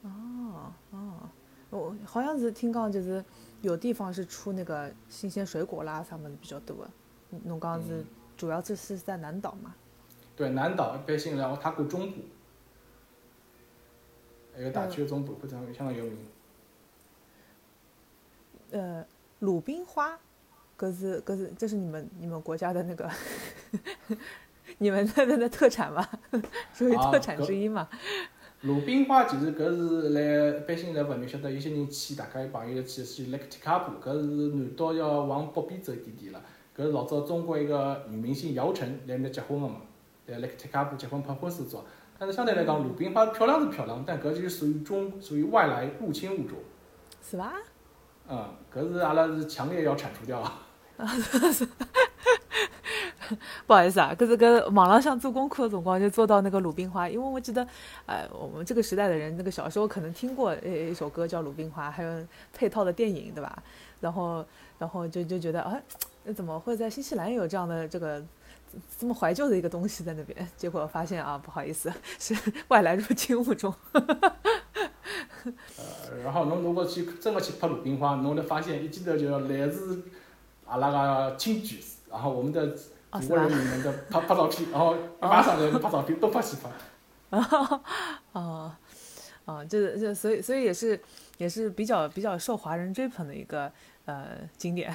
[0.04, 1.30] 哦哦，
[1.70, 3.24] 我好像是听讲就是
[3.62, 6.92] 有地方是出那个新鲜水果啦啥么子比较多的。
[7.30, 9.74] 侬侬讲是嗯主要这是在南岛嘛？
[10.36, 12.22] 对，南岛一般性然后它过中部，
[14.54, 16.18] 还有大区的中部，非常相当有名。
[18.74, 19.06] 呃，
[19.40, 20.20] 鲁冰花，
[20.78, 23.10] 搿是搿是这是你们你们国家的那个
[24.80, 26.08] 你们那边的特产吗？
[26.74, 27.88] 属于啊特产之一嘛？
[28.62, 36.42] 鲁冰花其实搿是来一般性来勿面晓得，有些人去大家有朋友去去来提卡布，搿是南岛要往北边走一点点了。
[36.76, 39.82] 搿是老早中国一个女明星姚晨来面搭结婚个嘛，
[40.28, 41.86] 来来提卡布结婚拍婚纱照。
[42.18, 46.58] 但是相对来讲，鲁冰花漂亮是漂亮，但搿就是属于中属于外来入侵物种。
[47.22, 47.54] 是伐？
[48.30, 50.52] 嗯，搿是阿拉是强烈要铲除掉的。
[53.66, 57.66] 不好意思啊，搿是搿网浪上做功课的辰光就做到那个鲁冰花，因为我记得，
[58.06, 63.64] 呃，我们这个时代的人，那个小时候可能听过呃一首歌叫《鲁冰花》，还有配套的电影，对吧？
[64.02, 64.46] 然后，
[64.78, 65.82] 然后就就觉得，哎，
[66.26, 68.22] 那怎么会在新西兰有这样的这个
[69.00, 70.48] 这么怀旧的一个东西在那边？
[70.56, 72.36] 结果发现啊，不好意思，是
[72.68, 73.74] 外来入侵物种。
[75.78, 80.04] 呃，然后侬如果去真个去拍鲁冰花，侬会发现一记头就来自
[80.66, 81.76] 阿拉个亲眷，
[82.10, 86.70] 然后我们的祖国人民们的拍拍照片， 然后马上来拍照片，东拍西拍。
[88.34, 88.72] 哦，
[89.46, 91.00] 哦，就是就所以所以也是
[91.38, 93.72] 也是比较比较受华人追捧的一个
[94.06, 94.94] 呃景点。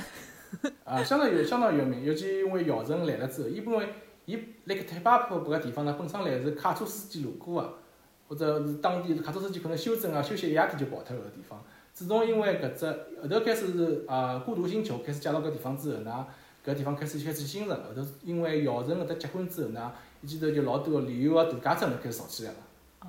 [0.85, 3.89] 啊，相当有相当有名，尤其因为姚晨来了之后，伊因为
[4.25, 7.79] 伊辣盖特巴坡搿个地方呢，本身来是卡车司机路过个。
[8.29, 11.61] 或者是当地卡车司机可能休整啊、休息一夜天就跑脱搿个地方。
[11.93, 12.87] 自从因为搿只
[13.21, 16.27] 后头开始是啊孤独星球开始介绍搿地方之后呢，
[16.65, 17.77] 搿地方开始开始兴盛。
[17.77, 22.57] 后头因为姚晨搿搭结婚之后呢，一记头就老多个旅游个度假村开始造起来了。
[23.01, 23.09] 哦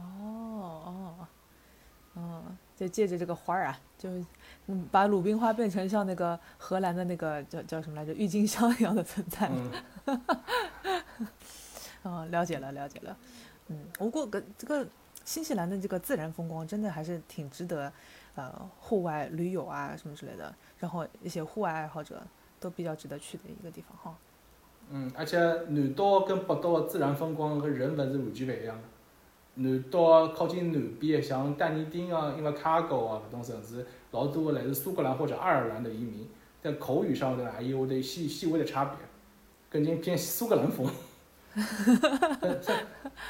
[0.86, 1.28] 哦
[2.16, 2.44] 哦，
[2.76, 4.10] 就借着这个花儿啊，就
[4.66, 9.52] 嗯把鲁冰花变成像那个荷兰的那个叫叫什么来着郁金香一样的存在。
[10.08, 10.20] 嗯。
[12.02, 13.16] 哦，了解了，了解了。
[13.68, 14.88] 嗯，不过搿这个。
[15.30, 17.94] 新西兰的这个自然风光真的还是挺值得，
[18.34, 22.20] 呃，户外旅游啊什么之类的，然后一些户外爱好者
[22.60, 24.18] 都比较值得去的一个地方哈。
[24.90, 28.84] 嗯，而且南岛跟北岛的自然风光和人文是完全不一样的。
[29.54, 36.28] 南岛靠近南边，像丹尼丁啊、因为卡高啊搿种城市，老多来自苏格兰或者爱尔兰的移民，
[36.60, 38.98] 在口语上头还有的细细微的差别，
[39.70, 40.88] 更近偏苏格兰风。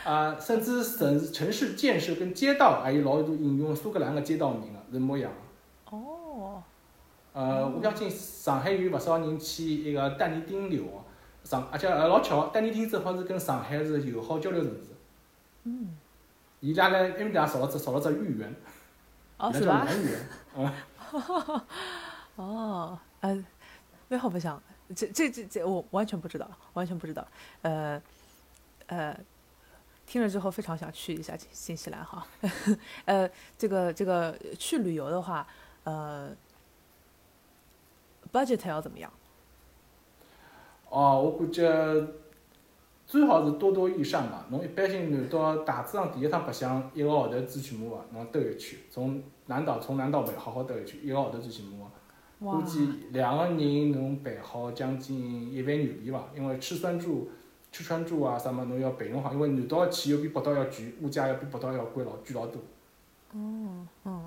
[0.04, 5.32] 啊，甚至城城市建设跟街道还有老多引用苏格兰的街道名个，是模一样
[5.90, 6.62] 哦。
[7.34, 10.90] 呃，我相信上海有勿少人去一个丹尼丁留学，
[11.44, 14.90] 上而且呃老巧，丹尼丁正好是跟上海是友好交流城市。
[15.64, 15.96] 嗯。
[16.60, 18.54] 伊拉呢，埃面搭造了只造了只豫园。
[19.38, 19.86] 哦， 是吧？
[19.86, 20.20] 南园。
[20.58, 20.72] 嗯。
[22.36, 23.46] 哦，呃，
[24.10, 24.62] 为何不想？
[24.96, 27.28] 这这这这我完全不知道，完全不知道。
[27.62, 28.02] 呃，
[28.88, 29.16] 呃，
[30.06, 32.26] 听了之后非常想去一下新西兰哈。
[33.06, 35.46] 呃，这个这个去旅游的话，
[35.84, 36.36] 呃
[38.34, 39.12] ，budget 要怎么样？
[40.90, 41.62] 哦，我估计
[43.06, 44.48] 最好是多多益善吧。
[44.50, 51.92] 侬一般性南岛大致上第一趟白相一个号头最起码个，侬兜一圈，从南岛从南到北好好兜一圈，一个号头最起码。
[52.40, 56.24] 估计两个人侬办好将近一万纽币伐？
[56.34, 57.30] 因为吃穿住、
[57.70, 62.62] 吃穿住啊啥么侬要备用好，因为南岛个汽油比北岛要贵，物价要比北岛要贵老贵老多。
[63.34, 64.22] 哦，哦，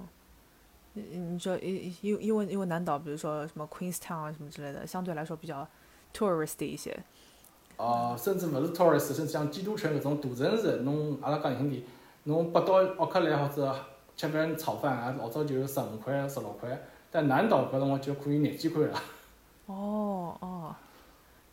[0.93, 5.67] 你你说因因因为因为南岛，比如说什么 Queenstown 啊什么之类的，相对来说比较
[6.15, 6.95] touristy 一些。
[7.79, 11.83] 哦，甚至勿是 tourist，甚至像基督城搿种大城市，侬阿拉讲严点，
[12.25, 13.75] 侬北岛奥克兰或者
[14.15, 16.79] 吃饭炒饭啊，老早就十五块、十六块。
[17.13, 18.99] 但南岛搿辰光就可以廿几块了。
[19.67, 20.75] 哦哦，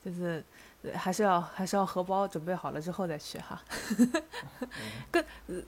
[0.03, 0.43] 就是
[0.93, 3.61] 还是要还是要荷包准备好了之后再去哈。
[5.11, 5.25] 跟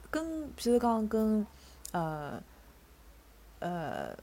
[0.09, 1.45] 跟比如讲跟
[1.91, 2.41] 呃
[3.59, 4.15] 呃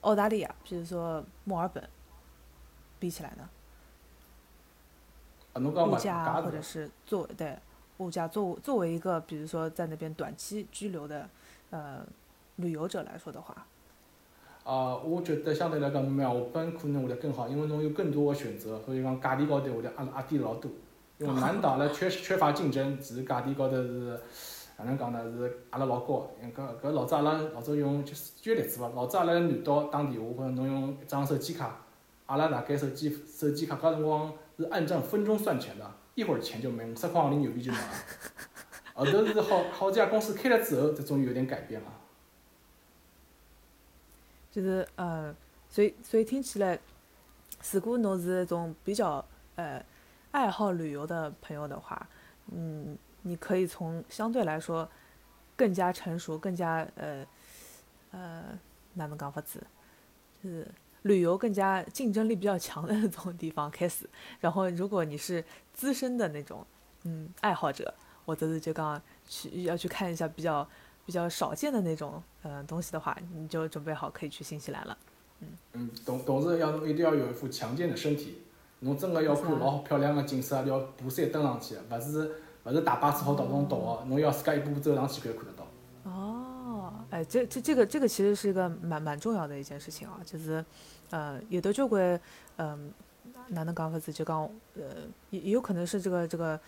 [0.00, 1.88] 澳大利亚，比如说墨尔本
[2.98, 3.48] 比起来呢？
[5.58, 7.56] 物价或者是作对
[7.98, 11.26] 物价作作为一个比如说在那边短期居留的
[11.70, 12.04] 呃
[12.56, 13.66] 旅游者来说的话。
[14.66, 20.68] 啊，我觉得相对来讲，墨尔本可能会得更好，因为侬有更多个选择，所以讲价钿高头会得压压低老多。
[21.18, 24.18] 因为南岛呢缺缺乏竞争，其实价钿高头是
[24.76, 25.22] 哪能讲呢？
[25.22, 26.28] 是压了老高。
[26.52, 31.84] 搿搿老早阿拉老早用就是举个例子伐，老早阿拉南岛打电话，或者侬用一张手机卡，
[32.26, 37.84] 阿拉大概手机手机卡搿辰光是按照分钟算钱的，一会儿钱就没，五十块行钿纽币就没了。
[38.94, 41.86] 后头是好好几家公司开了之后，才终于有点改变了。
[44.56, 45.36] 就是呃，
[45.68, 46.78] 所以所以听起来，
[47.72, 49.22] 如果侬是那种比较
[49.56, 49.84] 呃
[50.30, 52.08] 爱好旅游的朋友的话，
[52.50, 54.88] 嗯，你可以从相对来说
[55.54, 57.26] 更加成熟、更加呃
[58.12, 58.58] 呃
[58.94, 59.62] 哪能讲法子，
[60.42, 60.66] 就是
[61.02, 64.08] 旅游更加竞争力比较强的那种地方开始。
[64.40, 66.66] 然后，如果你是资深的那种
[67.04, 67.92] 嗯爱好者，
[68.24, 70.66] 我则是就刚去要去看一下比较。
[71.06, 74.98] 比较少见的那种呃东西的话，你就准备好可以去新西兰了。
[75.40, 78.42] 嗯嗯，同同时要侬一定要有一副强健的身体，
[78.80, 86.10] 侬真个要看老漂亮的景色，要爬山登上去，勿是勿是大巴车好到侬到个，侬要自家一步步走上去才看得到。
[86.10, 90.64] 哦，哎，这这这个这个其实是一个蛮蛮重要的一件事情啊，就是
[91.10, 92.20] 呃有的交关
[92.56, 92.92] 嗯
[93.48, 94.12] 哪能讲法子？
[94.12, 94.40] 就讲
[94.74, 94.82] 呃，
[95.30, 96.60] 也也有可能是这个这个嗯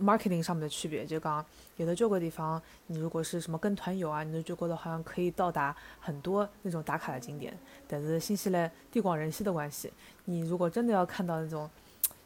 [0.00, 1.04] marketing 上面的区别。
[1.04, 1.44] 就讲
[1.76, 7.56] 有的交关地方，你如果是什么跟团游啊，你就觉得好像可以到达很多那种打卡的景点。
[7.88, 9.92] 但是新西兰地广人稀的关系，
[10.24, 11.68] 你如果真的要看到那种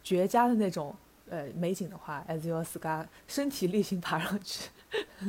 [0.03, 0.95] 绝佳的那种
[1.29, 4.69] 呃美景的话，还是要自家身体力行爬上去，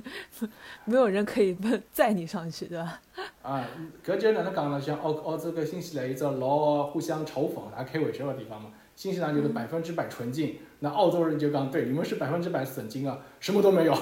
[0.86, 1.58] 没有人可以
[1.92, 3.02] 载你上去，对吧？
[3.42, 3.68] 啊，
[4.06, 4.80] 搿就哪能讲呢？
[4.80, 8.72] 像澳澳洲跟新西兰一只老互相嘲讽、大家开玩笑的地方嘛。
[8.98, 13.96] 新西兰就是百分之百纯净，那澳洲人就刚对，你们是百分之百纯金啊，什么都没有。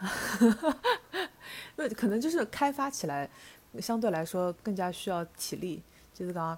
[1.76, 3.28] 那可能就是开发起来
[3.80, 5.82] 相对来说更加需要体力，
[6.12, 6.48] 就是讲，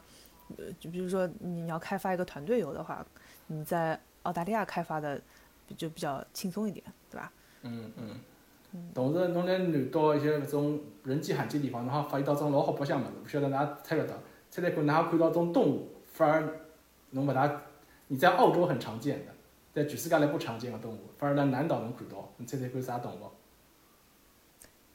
[0.57, 3.07] 呃，就比如说你要开发一个团队游的话，
[3.46, 5.20] 你在澳大利亚开发的
[5.76, 7.32] 就比较轻松一点，对吧？
[7.62, 8.20] 嗯嗯。
[8.92, 14.14] 同时，侬来南岛一些搿种人迹罕至地方，侬好发现到种老好白相物事，勿晓得㑚猜勿到，
[14.50, 16.42] 猜猜看，㑚看到种动物，反而
[17.14, 17.62] 侬把它，
[18.08, 19.32] 你在澳洲很常见的，
[19.72, 23.30] 在全世界来不常见的动物，反而在南岛能看到，你猜猜看啥动物？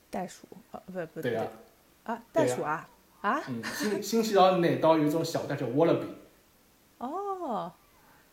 [0.09, 1.47] 袋鼠，啊，不不对啊，
[2.03, 2.87] 啊，袋鼠啊，
[3.21, 3.41] 啊？
[3.47, 6.07] 嗯，新新西兰南岛有一种小袋叫 wallaby。
[6.99, 7.71] 哦。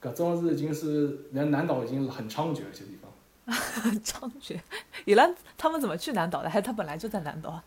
[0.03, 3.11] 搿种是已经是在南岛已经很猖獗一些地方。
[4.05, 4.61] 猖獗，
[5.05, 6.51] 伊拉他们怎么去南岛的？
[6.51, 7.61] 还是他本来就在南岛？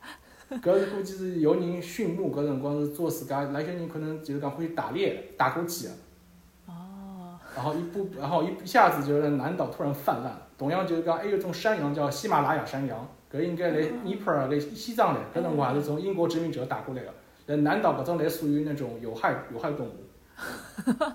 [0.61, 5.91] 搿是估计是有人畜牧，搿辰光是做自家，那些人可能就是讲会打猎，打过去的。
[7.59, 7.63] 哦。
[7.63, 10.33] 然后一步，然后一一下子就是南岛突然泛滥。
[10.57, 17.13] 同样就是讲，还有一种山羊叫喜马拉雅山羊，搿应该来尼泊尔、来西藏来，搿辰光还是从英国殖民者打过来的。
[17.45, 19.93] 在南岛搿种来属于那种有害有害动物。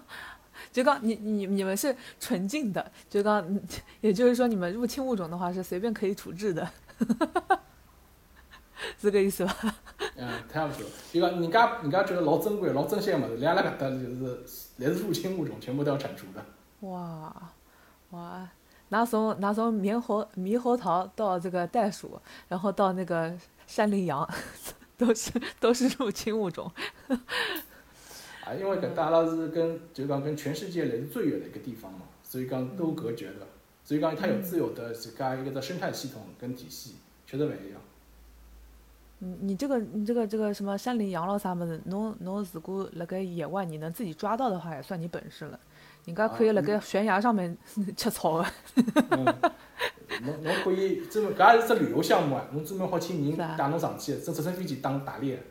[0.73, 3.47] 就刚你你你们是纯净的，就刚，
[4.01, 6.69] 也就是说你们入侵物种的话是随便可以处置的，
[9.01, 9.57] 是个意思吧？
[10.17, 10.89] 嗯，差不多。
[11.13, 14.45] 就讲人家人家觉得老珍贵、老珍惜的物事，来阿拉搿搭就是
[14.79, 16.45] 侪是入侵物种，全部都要铲除的。
[16.89, 17.35] 哇
[18.11, 18.49] 哇，
[18.91, 23.33] 拿从拿从猕猴猕猴桃到这个袋鼠，然后到那个
[23.67, 24.29] 山羚羊，
[24.97, 26.71] 都是都是入侵物种。
[28.45, 33.47] 啊，因为搿搭阿拉是跟就讲跟全世界离得最远的一个地方嘛，所以讲都隔绝的，
[33.83, 37.81] 所以讲它有自有的自家一个的生态系统跟体系，确实勿一样。
[39.25, 45.59] 嗯，你这个你这个这个什么山羚羊咯啥么子，侬侬如果辣盖野外你能自己抓到的话，也算你本事了。
[46.05, 47.57] 人家可以辣盖悬崖上面
[47.97, 48.47] 吃草的。
[50.21, 55.43] 侬侬可以专门，搿也是只旅游项目啊，侬专门好请人带侬上去，坐直升飞机当打猎。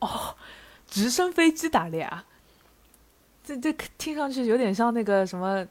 [0.00, 0.34] 哦。
[0.88, 2.24] 直升飞机打猎啊，
[3.42, 5.66] 这这听上去有点像那个什么，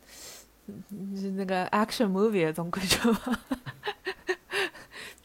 [1.38, 3.40] 那个 action movie 那种感觉吗？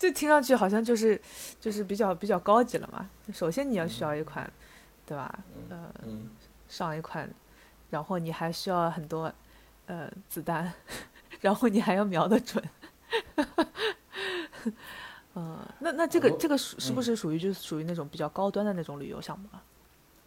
[0.01, 1.21] 这听上去好像就是
[1.61, 3.07] 就是比较比较高级了嘛。
[3.35, 4.51] 首先你要需要一款，
[5.05, 5.39] 对吧？
[5.69, 5.93] 呃，
[6.69, 7.29] 上一款，
[7.91, 9.31] 然后你还需要很多
[9.85, 10.73] 呃子弹，
[11.43, 12.65] 然后你还要瞄得准。
[15.35, 19.63] 嗯，那那这个这个属是不是属于就是属于那种比较高端的那种旅游项目啊？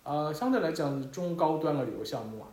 [0.04, 2.48] 呃，相对来讲中高端的旅游项目啊。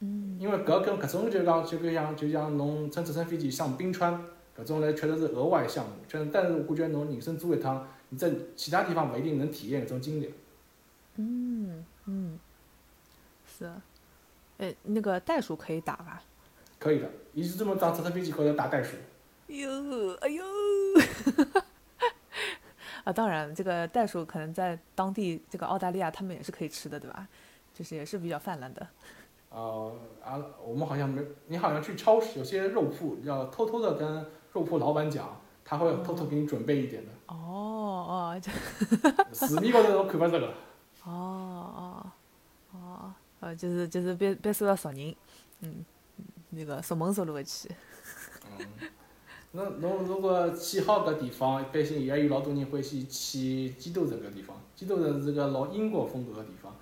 [0.00, 0.36] 嗯。
[0.38, 4.22] 因为搿跟搿种就讲就搿像就像侬乘直升飞机上冰川，
[4.62, 5.92] 搿种呢确实是额外项目。
[6.08, 10.34] 确实，但是我感觉侬人生做一趟，你在其他地方不一定能体验这种经历。
[11.16, 12.38] 嗯嗯。
[13.46, 13.70] 是。
[14.58, 16.22] 哎，那个袋鼠可以打吧？
[16.78, 18.96] 可以的，你是专门当直升飞机高头打袋鼠。
[19.48, 20.44] 哟，哎呦。
[23.04, 27.26] 啊，当然，这个袋鼠可能在当地这个澳大利亚，他们也是可以吃的，对吧？
[27.72, 28.86] 就是也是比较泛滥的。
[29.48, 37.10] 呃啊，我们好像没，你好像去超市有些肉铺要偷偷的跟肉铺老板讲，他会偷偷给你准备一点的。
[37.26, 37.36] 哦
[38.08, 38.40] 哦，
[39.32, 40.46] 市面高头都看不着个。
[41.04, 42.12] 哦哦
[42.72, 45.14] 哦，呃，就是就是别别说到熟人，
[45.60, 45.84] 嗯，
[46.50, 47.68] 那个熟门熟路的去。
[48.58, 48.66] 嗯。
[49.52, 54.56] 那侬如果去好搿地方，一般性也有老多人欢喜去基督城搿地方。
[54.76, 56.72] 基督城是个老英国风格个地方，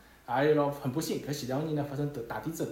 [0.43, 2.69] 也有老很不幸，搿前两年呢发生大大地震，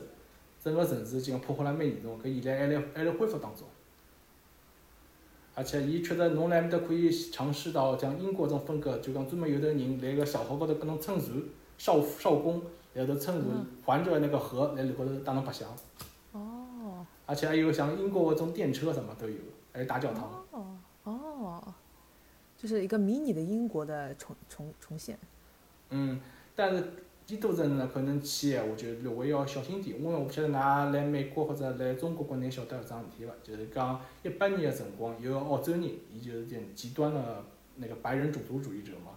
[0.63, 3.67] 整个城市就讲破坏了蛮严重，搿现在还辣还辣恢复当中。
[5.57, 11.43] 而且伊确实侬来面搭可以尝试到像英国种风格，就讲专门有的人来个小河高头跟侬撑船，
[11.77, 12.63] 少少工
[12.95, 15.69] 然后头撑船，环着那个河辣里高头带侬白相。
[16.31, 17.05] 哦。
[17.27, 19.35] 而且还有像英国搿种电车什么都有。
[19.73, 21.63] 还有大教堂哦哦，
[22.57, 25.19] 就是一个迷你的英国的重重重现。
[25.91, 26.19] 嗯，
[26.55, 26.83] 但是
[27.27, 33.33] 基督城呢，可能去闲话就略微要小心点，因为我不晓得㑚来美国或者来中国国内晓得搿桩事体伐？
[33.43, 39.11] 就是讲一八年个辰光，有个澳洲人，伊就是点极端的那个白人种族主义者嘛，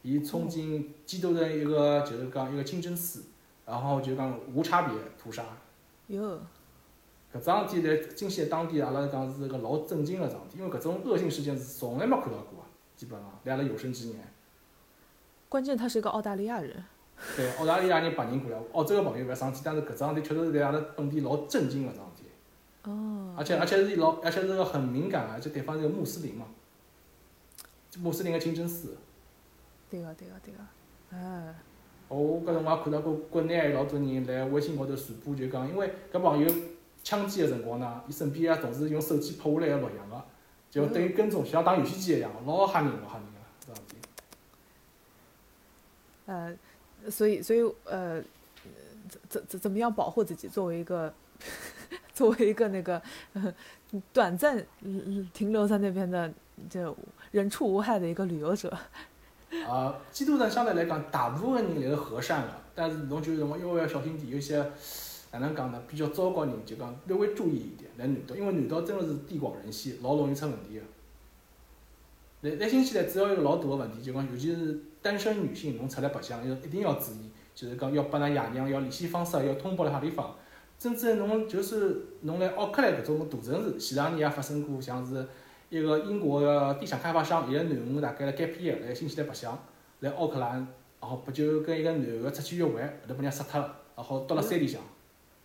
[0.00, 3.24] 伊冲进基督城一个就是讲一个清真寺，
[3.66, 5.44] 然后就讲无差别屠杀。
[6.06, 6.40] 哟，
[7.34, 12.64] 搿桩事体在金西当地，阿拉讲是个老震惊个桩事体，因为搿种恶性事件是从来没看到过啊，
[12.96, 14.18] 基本上辣阿拉有生之年。
[15.50, 16.82] 关键他是一个澳大利亚人。
[17.36, 22.28] 对，澳大利亚人白人过来，澳洲个朋友勿要生气，但是搿桩事体确实是在阿拉本地老震惊个桩事体。
[22.90, 23.34] 哦。
[23.36, 26.46] 而且而且是老，而且是个很敏感个，而且对方是个穆斯林嘛，
[27.98, 28.96] 穆斯林个清真寺。
[29.90, 30.60] 对个对个对个，
[31.10, 31.54] 哎。
[32.08, 36.52] 我搿辰光看到过国内老多人辣微信高头传播，就讲因为搿朋友
[37.04, 40.24] 枪击个辰光呢，伊身边也同时用手机拍下来个录像个，
[40.70, 43.96] 就等于跟踪，像打游戏机一样，老吓人老吓人个搿桩事体。
[46.26, 46.56] 呃。
[47.08, 48.22] 所以，所以，呃，
[49.28, 50.48] 怎怎怎么样保护自己？
[50.48, 51.12] 作为一个，
[52.12, 53.00] 作为一个那个
[54.12, 54.64] 短暂
[55.32, 56.30] 停留在那边的，
[56.68, 56.96] 就
[57.30, 58.76] 人畜无害的一个旅游者。
[59.66, 64.58] 啊，基督人相对来讲，大部分人侪是和善的，但是侬就是辰光，因为要小心点，有些
[65.32, 65.82] 哪能讲呢？
[65.88, 70.82] 比较糟糕人，就讲略微注意一点，来南岛，因为南岛真的是地广人稀，老容易出问题的。
[72.48, 74.78] 来来新西兰主要一个老大个问题，就讲尤其是。
[75.02, 80.36] 单身女性，侬出来白相要一定要注意，就是讲要拨㑚爷娘要联系方式，要通报辣啥地方。
[80.78, 85.26] 甚至侬就是侬来奥克兰搿种大城市，前两年也发生过，像是
[85.68, 89.58] 一个英国个地产开发商，伊个囡恩大概辣该毕业来新西兰白相，
[90.00, 90.52] 来奥克兰，
[90.98, 94.80] 然后不就跟一个男个出去约会，后头被人家杀脱了，然后到了山里向，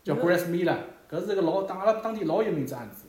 [0.06, 0.78] 叫 Grace Miller，
[1.12, 3.08] 搿是个老当阿拉当地老有名只案子。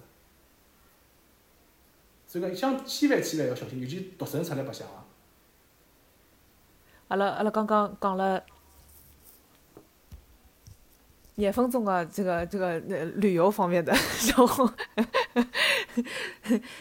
[2.27, 5.06] 所以讲，想千万千万要小心，尤其独身出来白相啊。
[7.09, 8.43] 阿拉阿拉刚刚讲了
[11.37, 13.93] 廿分钟的这个这个旅游方面的，
[14.37, 14.69] 然后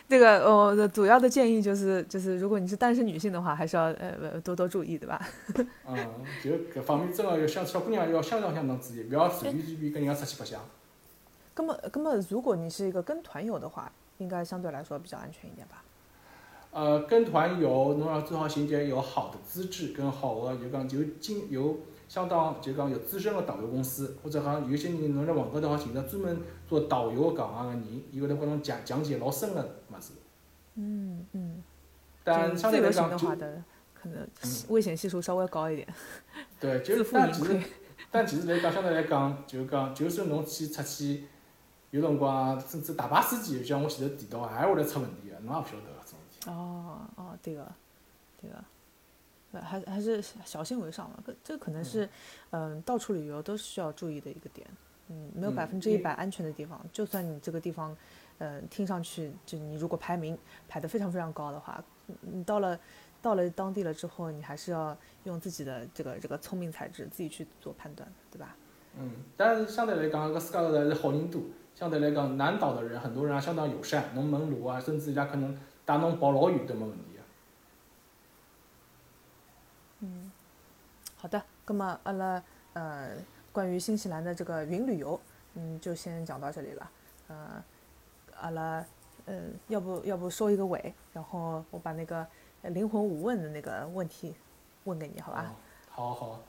[0.08, 5.20] 这个呃主要的建议就是就是如果你是单身女性的话，还是要呃多多注意，对吧？
[5.88, 5.98] 嗯，
[6.44, 10.62] 就搿方面真的要小小姑娘要相当相当注意，不要随便随便跟人家出去白相。
[11.58, 15.84] 那么那么如果你是一个跟团游的话，应该相对来说比较安全一点吧？
[16.76, 21.78] 呃，跟团游，侬要最好寻点有好的资质跟好的，就讲有经有
[22.10, 30.12] 相当就讲有资深的导游公司，或者讲有些人侬在网高头好寻到专门做导游搿行个人，伊会得帮侬讲讲解老深个物事。
[30.76, 31.64] 嗯嗯。
[32.26, 34.28] 但相对来讲，就可能
[34.68, 35.88] 危险系数稍微高一点。
[36.60, 37.62] 对，就是但其实
[38.12, 41.24] 但其实来讲，相对来讲，就讲就算侬去出去，
[41.92, 45.95] 有辰光甚至大巴司机，就像我前头提到，还会得出问题个，侬也勿晓得。
[46.48, 47.72] 哦哦，对个，
[48.42, 48.56] 对个，
[49.54, 51.18] 呃，还还是小心为上嘛。
[51.26, 52.10] 这这可能是，
[52.52, 54.68] 嗯，到处旅游都需要注意的一个点。
[55.08, 56.84] 嗯，没有百分之一百安全的地方。
[56.92, 57.96] 就算你这个地方，
[58.40, 60.36] 嗯，听上去就你如果排名
[60.68, 61.84] 排得非常非常高的话，
[62.22, 62.80] 你到了
[63.22, 68.56] 到了当地了之后，你还是要用自己的这个这个聪明才智自己去做判断，对吧？
[68.98, 71.42] 嗯，但是相对来讲，搿世界高头还是好人多。
[71.76, 75.56] 相对来讲，南岛的人很多人啊相当友善，侬问路啊，甚至人家可能。
[75.86, 77.22] 带侬跑老远都没问题啊。
[80.00, 80.32] 嗯，
[81.16, 83.16] 好的，那么阿拉呃，
[83.52, 85.20] 关于新西兰的这个云旅游，
[85.54, 86.92] 嗯，就先讲到这里了。
[87.28, 87.64] 呃，
[88.38, 88.86] 阿拉
[89.26, 92.28] 嗯，要不要不收一个尾，然后我把那个
[92.64, 94.36] 灵魂五问的那个问题
[94.84, 95.54] 问给你，好吧？
[95.90, 96.40] 好好。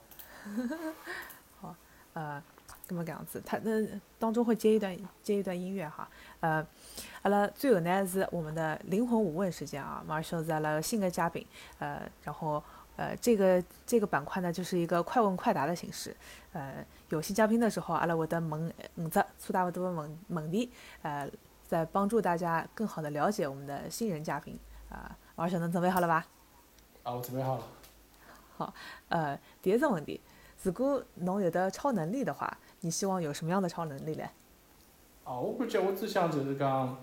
[1.61, 1.75] 好，
[2.15, 2.43] 呃。
[2.89, 3.85] 这么个样子，它那
[4.17, 6.09] 当中会接一段接一段音乐哈，
[6.39, 6.65] 呃，
[7.23, 11.45] 阿拉最后呢是我们的灵魂五问时间啊，马上是阿拉新的嘉宾，
[11.81, 12.63] 呃，然后
[12.95, 16.15] 呃这个这个板块呢就是一个快问快答的形式，
[16.53, 16.75] 呃，
[17.09, 20.71] 有新嘉宾的时候，阿拉会得问五只粗大不多的问问题，
[21.03, 21.29] 呃，
[21.67, 24.57] 在帮助大家更好的了解我们的新人嘉宾
[24.91, 26.25] 啊，王小能准备好了吧？
[27.03, 27.65] 啊，我准备好了。
[28.57, 28.73] 好，
[29.09, 30.21] 呃，第一个问题，
[30.63, 32.57] 如果侬有的超能力的话。
[32.87, 34.31] 你希望有什么样的超能力嘞？
[35.25, 36.97] 哦，我估计我只想就是讲，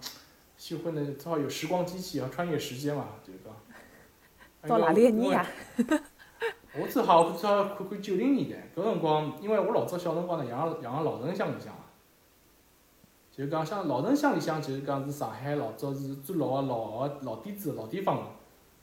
[0.55, 4.69] 喜欢的正好有时光机器，要穿越时间嘛，就是讲。
[4.69, 5.45] 到哪里年呀？
[6.79, 11.81] 我只好只好看看九零年代，搿辰光，因为我老早小辰光呢，养养个老城乡里向嘛，
[13.29, 18.25] 就是讲像老城乡里向，就是讲是上海老早是最老个老个老底子老地方，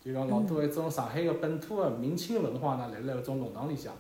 [0.05, 3.95] 就讲老多一种上海个本土个明清文化呢，辣辣搿种弄堂里向。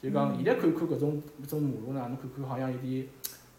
[0.00, 3.08] 就讲现在看看搿种搿种马路呢，侬看看好像有点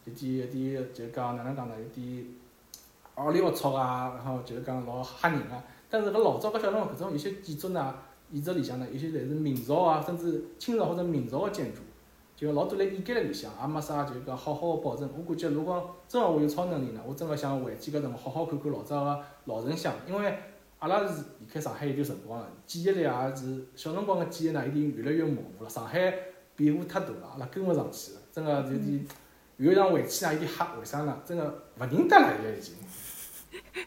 [0.06, 1.76] 有点有点，就讲哪能讲呢？
[1.78, 2.26] 有点
[3.16, 5.62] 凹里凹凸啊，然后就是讲老吓人啊。
[5.90, 7.94] 但是搿老早搿小辰光搿种有些建筑呢，
[8.32, 11.82] 遗址里向呢，有些侪是明朝啊，甚至清朝或者明朝个建筑，
[12.38, 15.10] 就老多来掩盖辣里向，也没啥就是讲好好个保存。
[15.18, 20.38] 我感觉如果真个我有超能力呢，我真个想回去搿辰光好好看看老早个老城乡，因为
[20.80, 25.70] 阿拉是离开上海有段辰光了，记忆力也是小辰光个记忆呢，已经越来越模糊了。
[25.70, 26.14] 上海。
[26.60, 29.08] 变化太大了，阿拉跟勿上去了，真个有点，
[29.56, 31.18] 有一趟回去啊，有点吓，为啥呢？
[31.26, 31.46] 真个
[31.78, 32.76] 勿认得了，现在已经。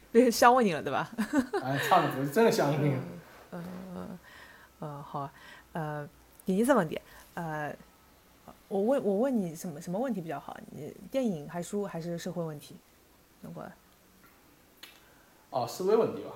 [0.11, 1.07] 对乡下人了，对伐？
[1.63, 2.99] 哎，差勿多，真个乡下人。
[3.51, 3.65] 嗯
[3.95, 4.19] 嗯
[4.81, 5.31] 嗯，好，
[5.75, 6.09] 呃，
[6.47, 6.99] 第二只问题，
[7.35, 7.77] 呃，
[8.69, 10.57] 我问我问你什么什么问题比较好？
[10.71, 12.75] 你电影还书还是社会问题？
[13.43, 13.73] 侬觉着？
[15.51, 16.31] 哦，社会问题伐？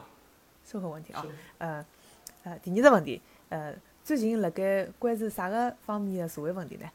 [0.66, 1.24] 社会问题啊，
[1.58, 1.86] 呃
[2.42, 6.86] 呃，第二只问题，呃，最近辣盖关注啥个方面的社会问题呢？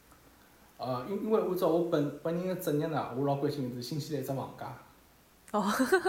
[0.78, 4.78] 呃，因因为按照我本本人个职业呢，我老关心是新西兰一只房价。
[5.52, 5.64] 哦，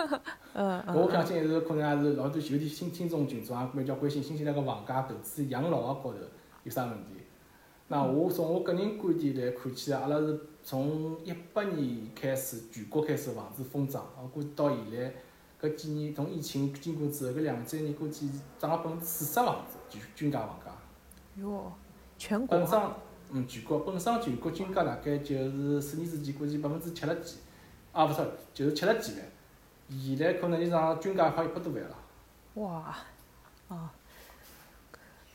[0.54, 6.14] 嗯嗯我相信是可能也是老多有点新听众群众也比较关心新西兰个房价、投资养老个高头
[6.64, 7.22] 有啥问题。
[7.88, 15.12] 那我从我个人观点来看起来，阿拉是从一八年开始全国开始房子疯涨，我估计到现在
[15.62, 20.72] 搿几年从疫情经过之后，搿两三年估计涨了百分之四十房子均均价房价。
[21.40, 21.72] 哟，
[22.18, 22.80] 全国啊本身
[23.30, 27.36] 嗯全国本身全国均价大概就是四年之前估计百分之七十几，
[27.92, 28.20] 啊勿是
[28.52, 29.22] 就是七十几万，
[29.88, 31.96] 现在可能已经涨均价快一百多万了。
[32.54, 32.96] 哇，
[33.68, 33.92] 啊，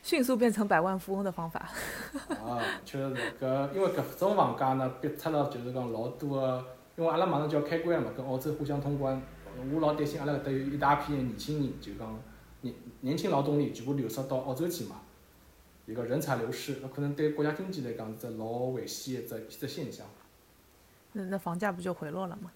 [0.02, 1.68] 迅速变成百万富翁的方法。
[2.28, 6.64] 啊，确实是搿，因为搿种房价呢，逼出了就是讲老多个，
[6.96, 9.20] 因为阿拉马上就要开关了嘛，跟澳洲互相通关，
[9.72, 12.20] 我老担心阿拉搿搭有一大批年轻人，就讲
[12.60, 15.00] 年年轻劳动力全部流失到澳洲去嘛，
[15.86, 20.06] 一个人才流失，那可能对国家经济来讲是只老危险的一只一只现象。
[21.12, 22.50] 那那房价不就回落了吗？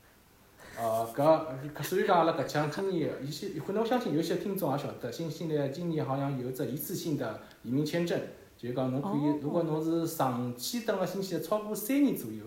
[0.79, 8.19] 呃，搿搿所以讲阿拉搿腔今年有些可能我相信有些听众也晓得，新西兰今年好像有只一次性的移民签证，
[8.57, 12.45] 就是讲侬可以哦，如果侬是长期蹲辣新西兰超过三年左右，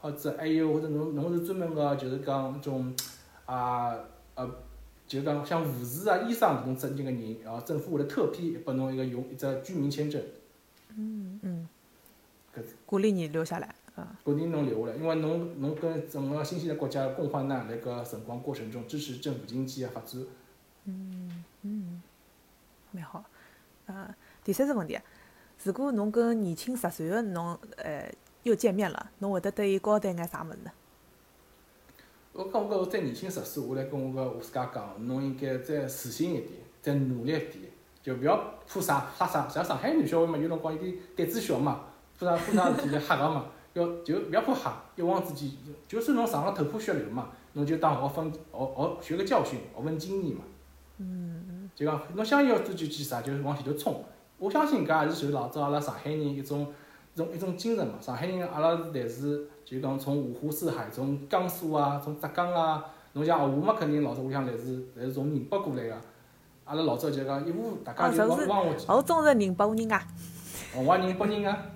[0.00, 2.94] 或者还有或者侬侬是专门个就是讲种
[3.48, 3.98] 啊
[4.34, 4.46] 呃，
[5.06, 10.22] 就是讲像护士啊、医生搿种职业个人，然后政府会得特批拨侬一个用一只居民签证，
[10.94, 11.68] 嗯嗯
[12.54, 14.18] 搿，鼓励你留下来啊。
[14.22, 20.22] 鼓励侬留下来，因为侬侬跟整个新西兰国家共患难，辣搿辰光过程中支持政府经济个发展。
[20.84, 22.02] 嗯嗯
[22.92, 23.24] 蛮好。
[23.86, 25.02] 呃，第三只问题啊，
[25.64, 30.70] 如果侬跟年轻十岁的侬，呃，又见面了，侬会得对伊交代眼啥物事呢？
[32.38, 37.64] 我讲我搿再年轻十岁，我来跟我个我自家讲，侬应该再自信一点，再努力一点，
[38.00, 39.48] 就勿要怕啥怕啥。
[39.48, 41.80] 像上海男小孩嘛，有辰光有点胆子小嘛，
[42.16, 43.46] 怕啥怕啥事体来吓个嘛。
[43.74, 45.58] 要就勿要怕吓，一往自己，
[45.88, 50.44] 就算侬上了头破血流嘛，侬就当学分学学学个教训，学份经验嘛。
[50.98, 54.04] 嗯就讲侬想要做就去啥，就是往前头冲。
[54.38, 56.72] 我相信搿也是受老早阿拉上海人一种
[57.14, 57.94] 一种一种精神嘛。
[58.00, 65.94] 上海人阿拉是侪是就讲从五湖四海，从江苏啊，从浙江啊，侬像我嘛肯定老早屋里向侪是侪是从宁波过来个。
[66.64, 68.84] 阿拉老早就讲一户大家就往往下去。
[68.88, 70.02] 我忠实宁波人啊。
[70.74, 71.66] 哦，我也宁波人啊，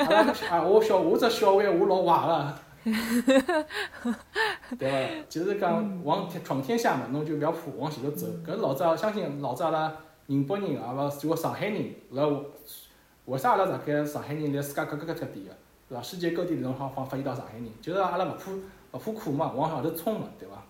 [0.00, 2.86] 阿拉啊， 我小我只小孩我老坏个，
[4.78, 5.26] 对伐？
[5.28, 8.26] 就是讲往天闯天下嘛，侬就勿要怕，往前头走。
[8.46, 9.92] 搿老早相信老早阿拉
[10.26, 12.24] 宁波人啊，勿就上海人，辣
[13.26, 15.52] 为啥阿拉大概上海人辣世界各个各个点个，
[15.88, 16.02] 对伐？
[16.02, 20.62] 世界各地侬好好发现到上海人，就是阿拉勿怕勿怕苦嘛，往后头冲嘛，对伐？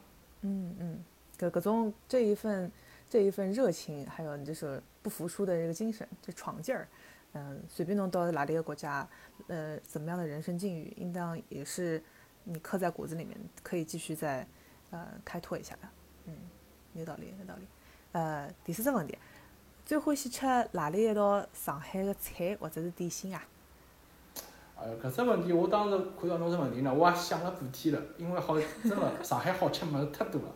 [0.43, 1.05] 嗯嗯，
[1.39, 2.71] 搿搿种这一份
[3.09, 6.87] 这一份热情，还有就是不服输的这个精神，这闯劲儿，
[7.33, 9.09] 嗯，随便侬到哪里个国家，
[9.47, 12.03] 呃，怎么样的人生境遇，应当也是
[12.45, 14.47] 你刻在骨子里面，可以继续再
[14.91, 15.89] 呃开拓一下的。
[16.27, 16.35] 嗯，
[16.95, 17.67] 有道理，有道理。
[18.13, 19.17] 呃，第四只问题，
[19.85, 23.43] 最欢喜吃哪里一道上海的菜或者是点心啊？
[24.79, 30.49] 哎哟，搿只问题我当时看到侬只问题呢，我也想了半天了，因为好真个上海好吃物事太多了，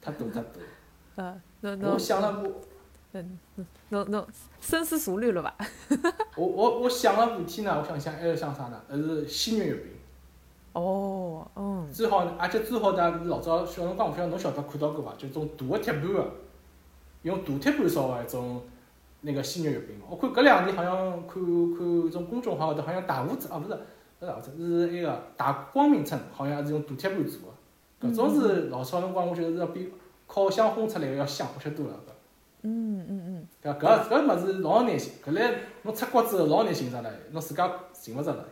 [0.00, 0.62] 太多太多。
[1.16, 2.52] 呃，侬侬我想了我
[3.12, 3.38] 嗯，
[3.88, 4.26] 侬侬
[4.60, 5.56] 深思熟虑了吧？
[6.36, 8.78] 我我我想了半天呢，我想想还是想啥呢？
[8.88, 9.92] 还是鲜肉月饼。
[10.74, 15.14] 哦，嗯，最好，而且最好呢，老早小辰光，勿晓得侬晓得看到过伐？
[15.16, 16.30] 就种大个铁盘个，
[17.22, 18.62] 用大铁盘烧个一种
[19.20, 19.96] 那个鲜肉月饼。
[20.08, 23.76] 我看搿两年好像看看种公众号头，好像大胡子啊，勿是勿
[24.20, 28.08] 是大胡子，是那个大光明村，好像是用大铁盘做个。
[28.08, 29.92] 搿种是老早辰光，我觉得是要比
[30.26, 31.94] 烤箱烘出来个要香好吃多了。
[31.94, 32.12] 搿
[32.62, 33.78] 嗯嗯嗯，对伐？
[33.78, 38.44] 搿搿物事老难寻，搿来侬出国之后老难寻着了，侬自家寻勿着了。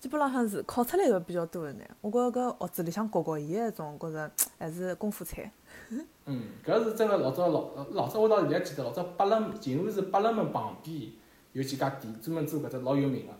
[0.00, 1.84] 基本浪向是烤出来个比较多的呢。
[2.02, 5.50] 我觉着搿屋子里向搞搞伊个种，觉着还是功夫菜。
[6.26, 11.10] 嗯，搿是真个老早老老早我到现在记得，老早八冷静安寺八冷门旁边
[11.52, 13.32] 有几家店专门做搿只老有名个。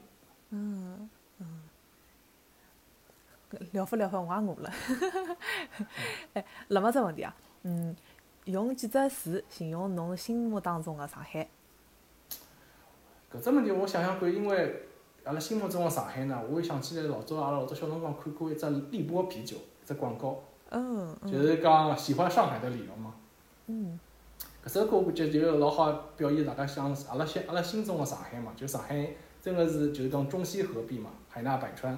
[0.50, 1.62] 嗯嗯，
[3.72, 4.72] 聊发聊发，我也饿了。
[6.34, 7.96] 哎，那么只问题啊，嗯，
[8.44, 11.48] 用几只词形容侬心目当中的上海？
[13.32, 14.82] 搿只问题我想想看，因为
[15.24, 20.40] 阿拉心目中的上海呢，我又想起来老早阿拉老早小辰光看过一只利波啤酒一只广告，
[20.74, 23.14] 嗯嗯就是讲喜欢上海的理由嘛。
[23.66, 23.98] 嗯
[24.64, 29.08] 搿首歌我觉就老好表现大家想阿拉心阿拉心中的上海嘛，就上海
[29.40, 31.96] 真个是就是讲中西合璧嘛，海纳百川。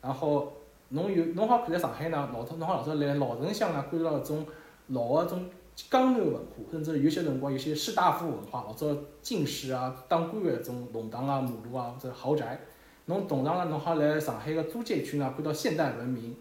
[0.00, 0.52] 然后
[0.90, 4.46] 侬有侬好看在上海呢，老早侬好老早来老城乡呢，看到搿种
[4.88, 5.48] 老个种
[5.90, 6.40] 江南文化，
[6.70, 8.86] 甚至有些辰光有些士大夫文化，老早
[9.22, 12.60] 进士啊、当官个搿种弄堂啊、马路啊或者豪宅。
[13.06, 16.36] 侬同样呢，侬好来上海个租界区呢，看到现代文明，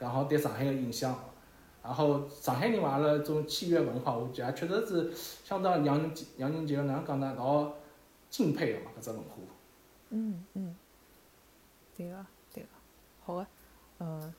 [0.00, 1.16] 然后对上海个印象。
[1.82, 5.10] 然后上海人嘛，阿拉种契约文化，我觉得确实是
[5.42, 7.72] 相当让人让人觉得哪能讲呢，老
[8.28, 9.36] 敬佩个嘛，搿只文化。
[10.10, 10.76] 嗯嗯，
[11.96, 12.68] 对个对个，
[13.24, 13.46] 好个，
[14.00, 14.34] 嗯，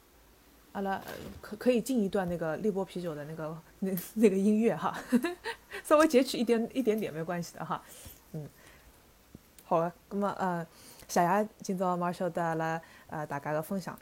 [0.73, 1.01] 阿拉
[1.41, 4.95] 可可以进一段那个利波啤酒的那个那那个音乐哈，
[5.83, 7.81] 稍微截取一点一点点没关系的哈，
[8.33, 8.47] 嗯，
[9.63, 10.63] 好个，那么呃，
[11.07, 13.97] 谢谢今朝 Marshall 带阿拉呃大家个分享。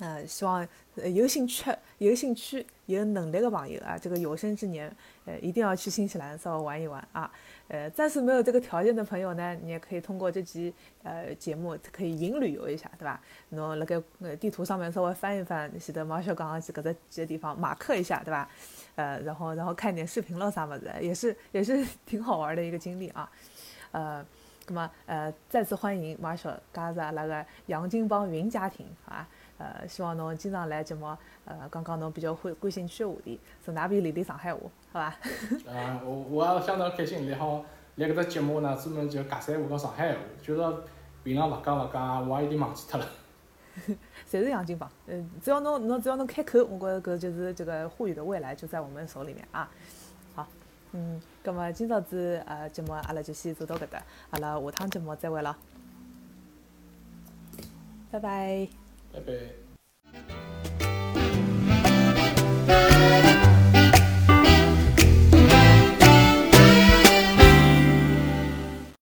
[0.00, 0.66] 呃，希望
[0.96, 7.30] 呃有兴趣、有兴趣、有能力的朋友啊，这个有生之年，呃，一定要去新西兰稍微玩一玩啊。
[7.68, 10.74] 呃，暂时没有这个条件的朋友呢，你也可以通过这期
[11.04, 13.20] 呃节目可以云旅游一下，对吧？
[13.50, 18.50] 侬辣盖呃地图上面稍微翻一翻，前头毛小刚刚几个这几个地方马克一下，对吧？
[18.96, 23.30] 呃，然后然后看点视频了啥么子，也是也是 挺好玩的一个经历啊。
[23.92, 24.26] 呃，
[24.66, 29.26] 那么呃再次欢迎 Marshall 加入阿拉个杨金帮云家庭，啊？
[29.64, 31.06] 呃，希望侬经常来节目，
[31.46, 34.60] 呃，讲讲侬比较欢感兴趣的话题，顺带便练练上海话，
[34.92, 35.06] 好伐？
[35.72, 37.64] 啊， 我我也相当开心，然后
[37.96, 40.76] 来搿只节目呢，专门就尬三胡讲上海话，就是
[41.22, 43.06] 平常勿讲勿讲，我也有点忘记脱了。
[44.30, 49.68] 侪是杨金帮，嗯，只要侬侬只要侬开口，我觉着搿就是这个沪语的未来就在我们手里面啊。
[50.34, 50.46] 好，
[50.92, 55.56] 嗯，葛么今朝子呃节目阿拉就先做到搿搭，阿拉下趟节目再会了，
[58.12, 58.83] 拜拜。
[59.16, 59.64] 아 래.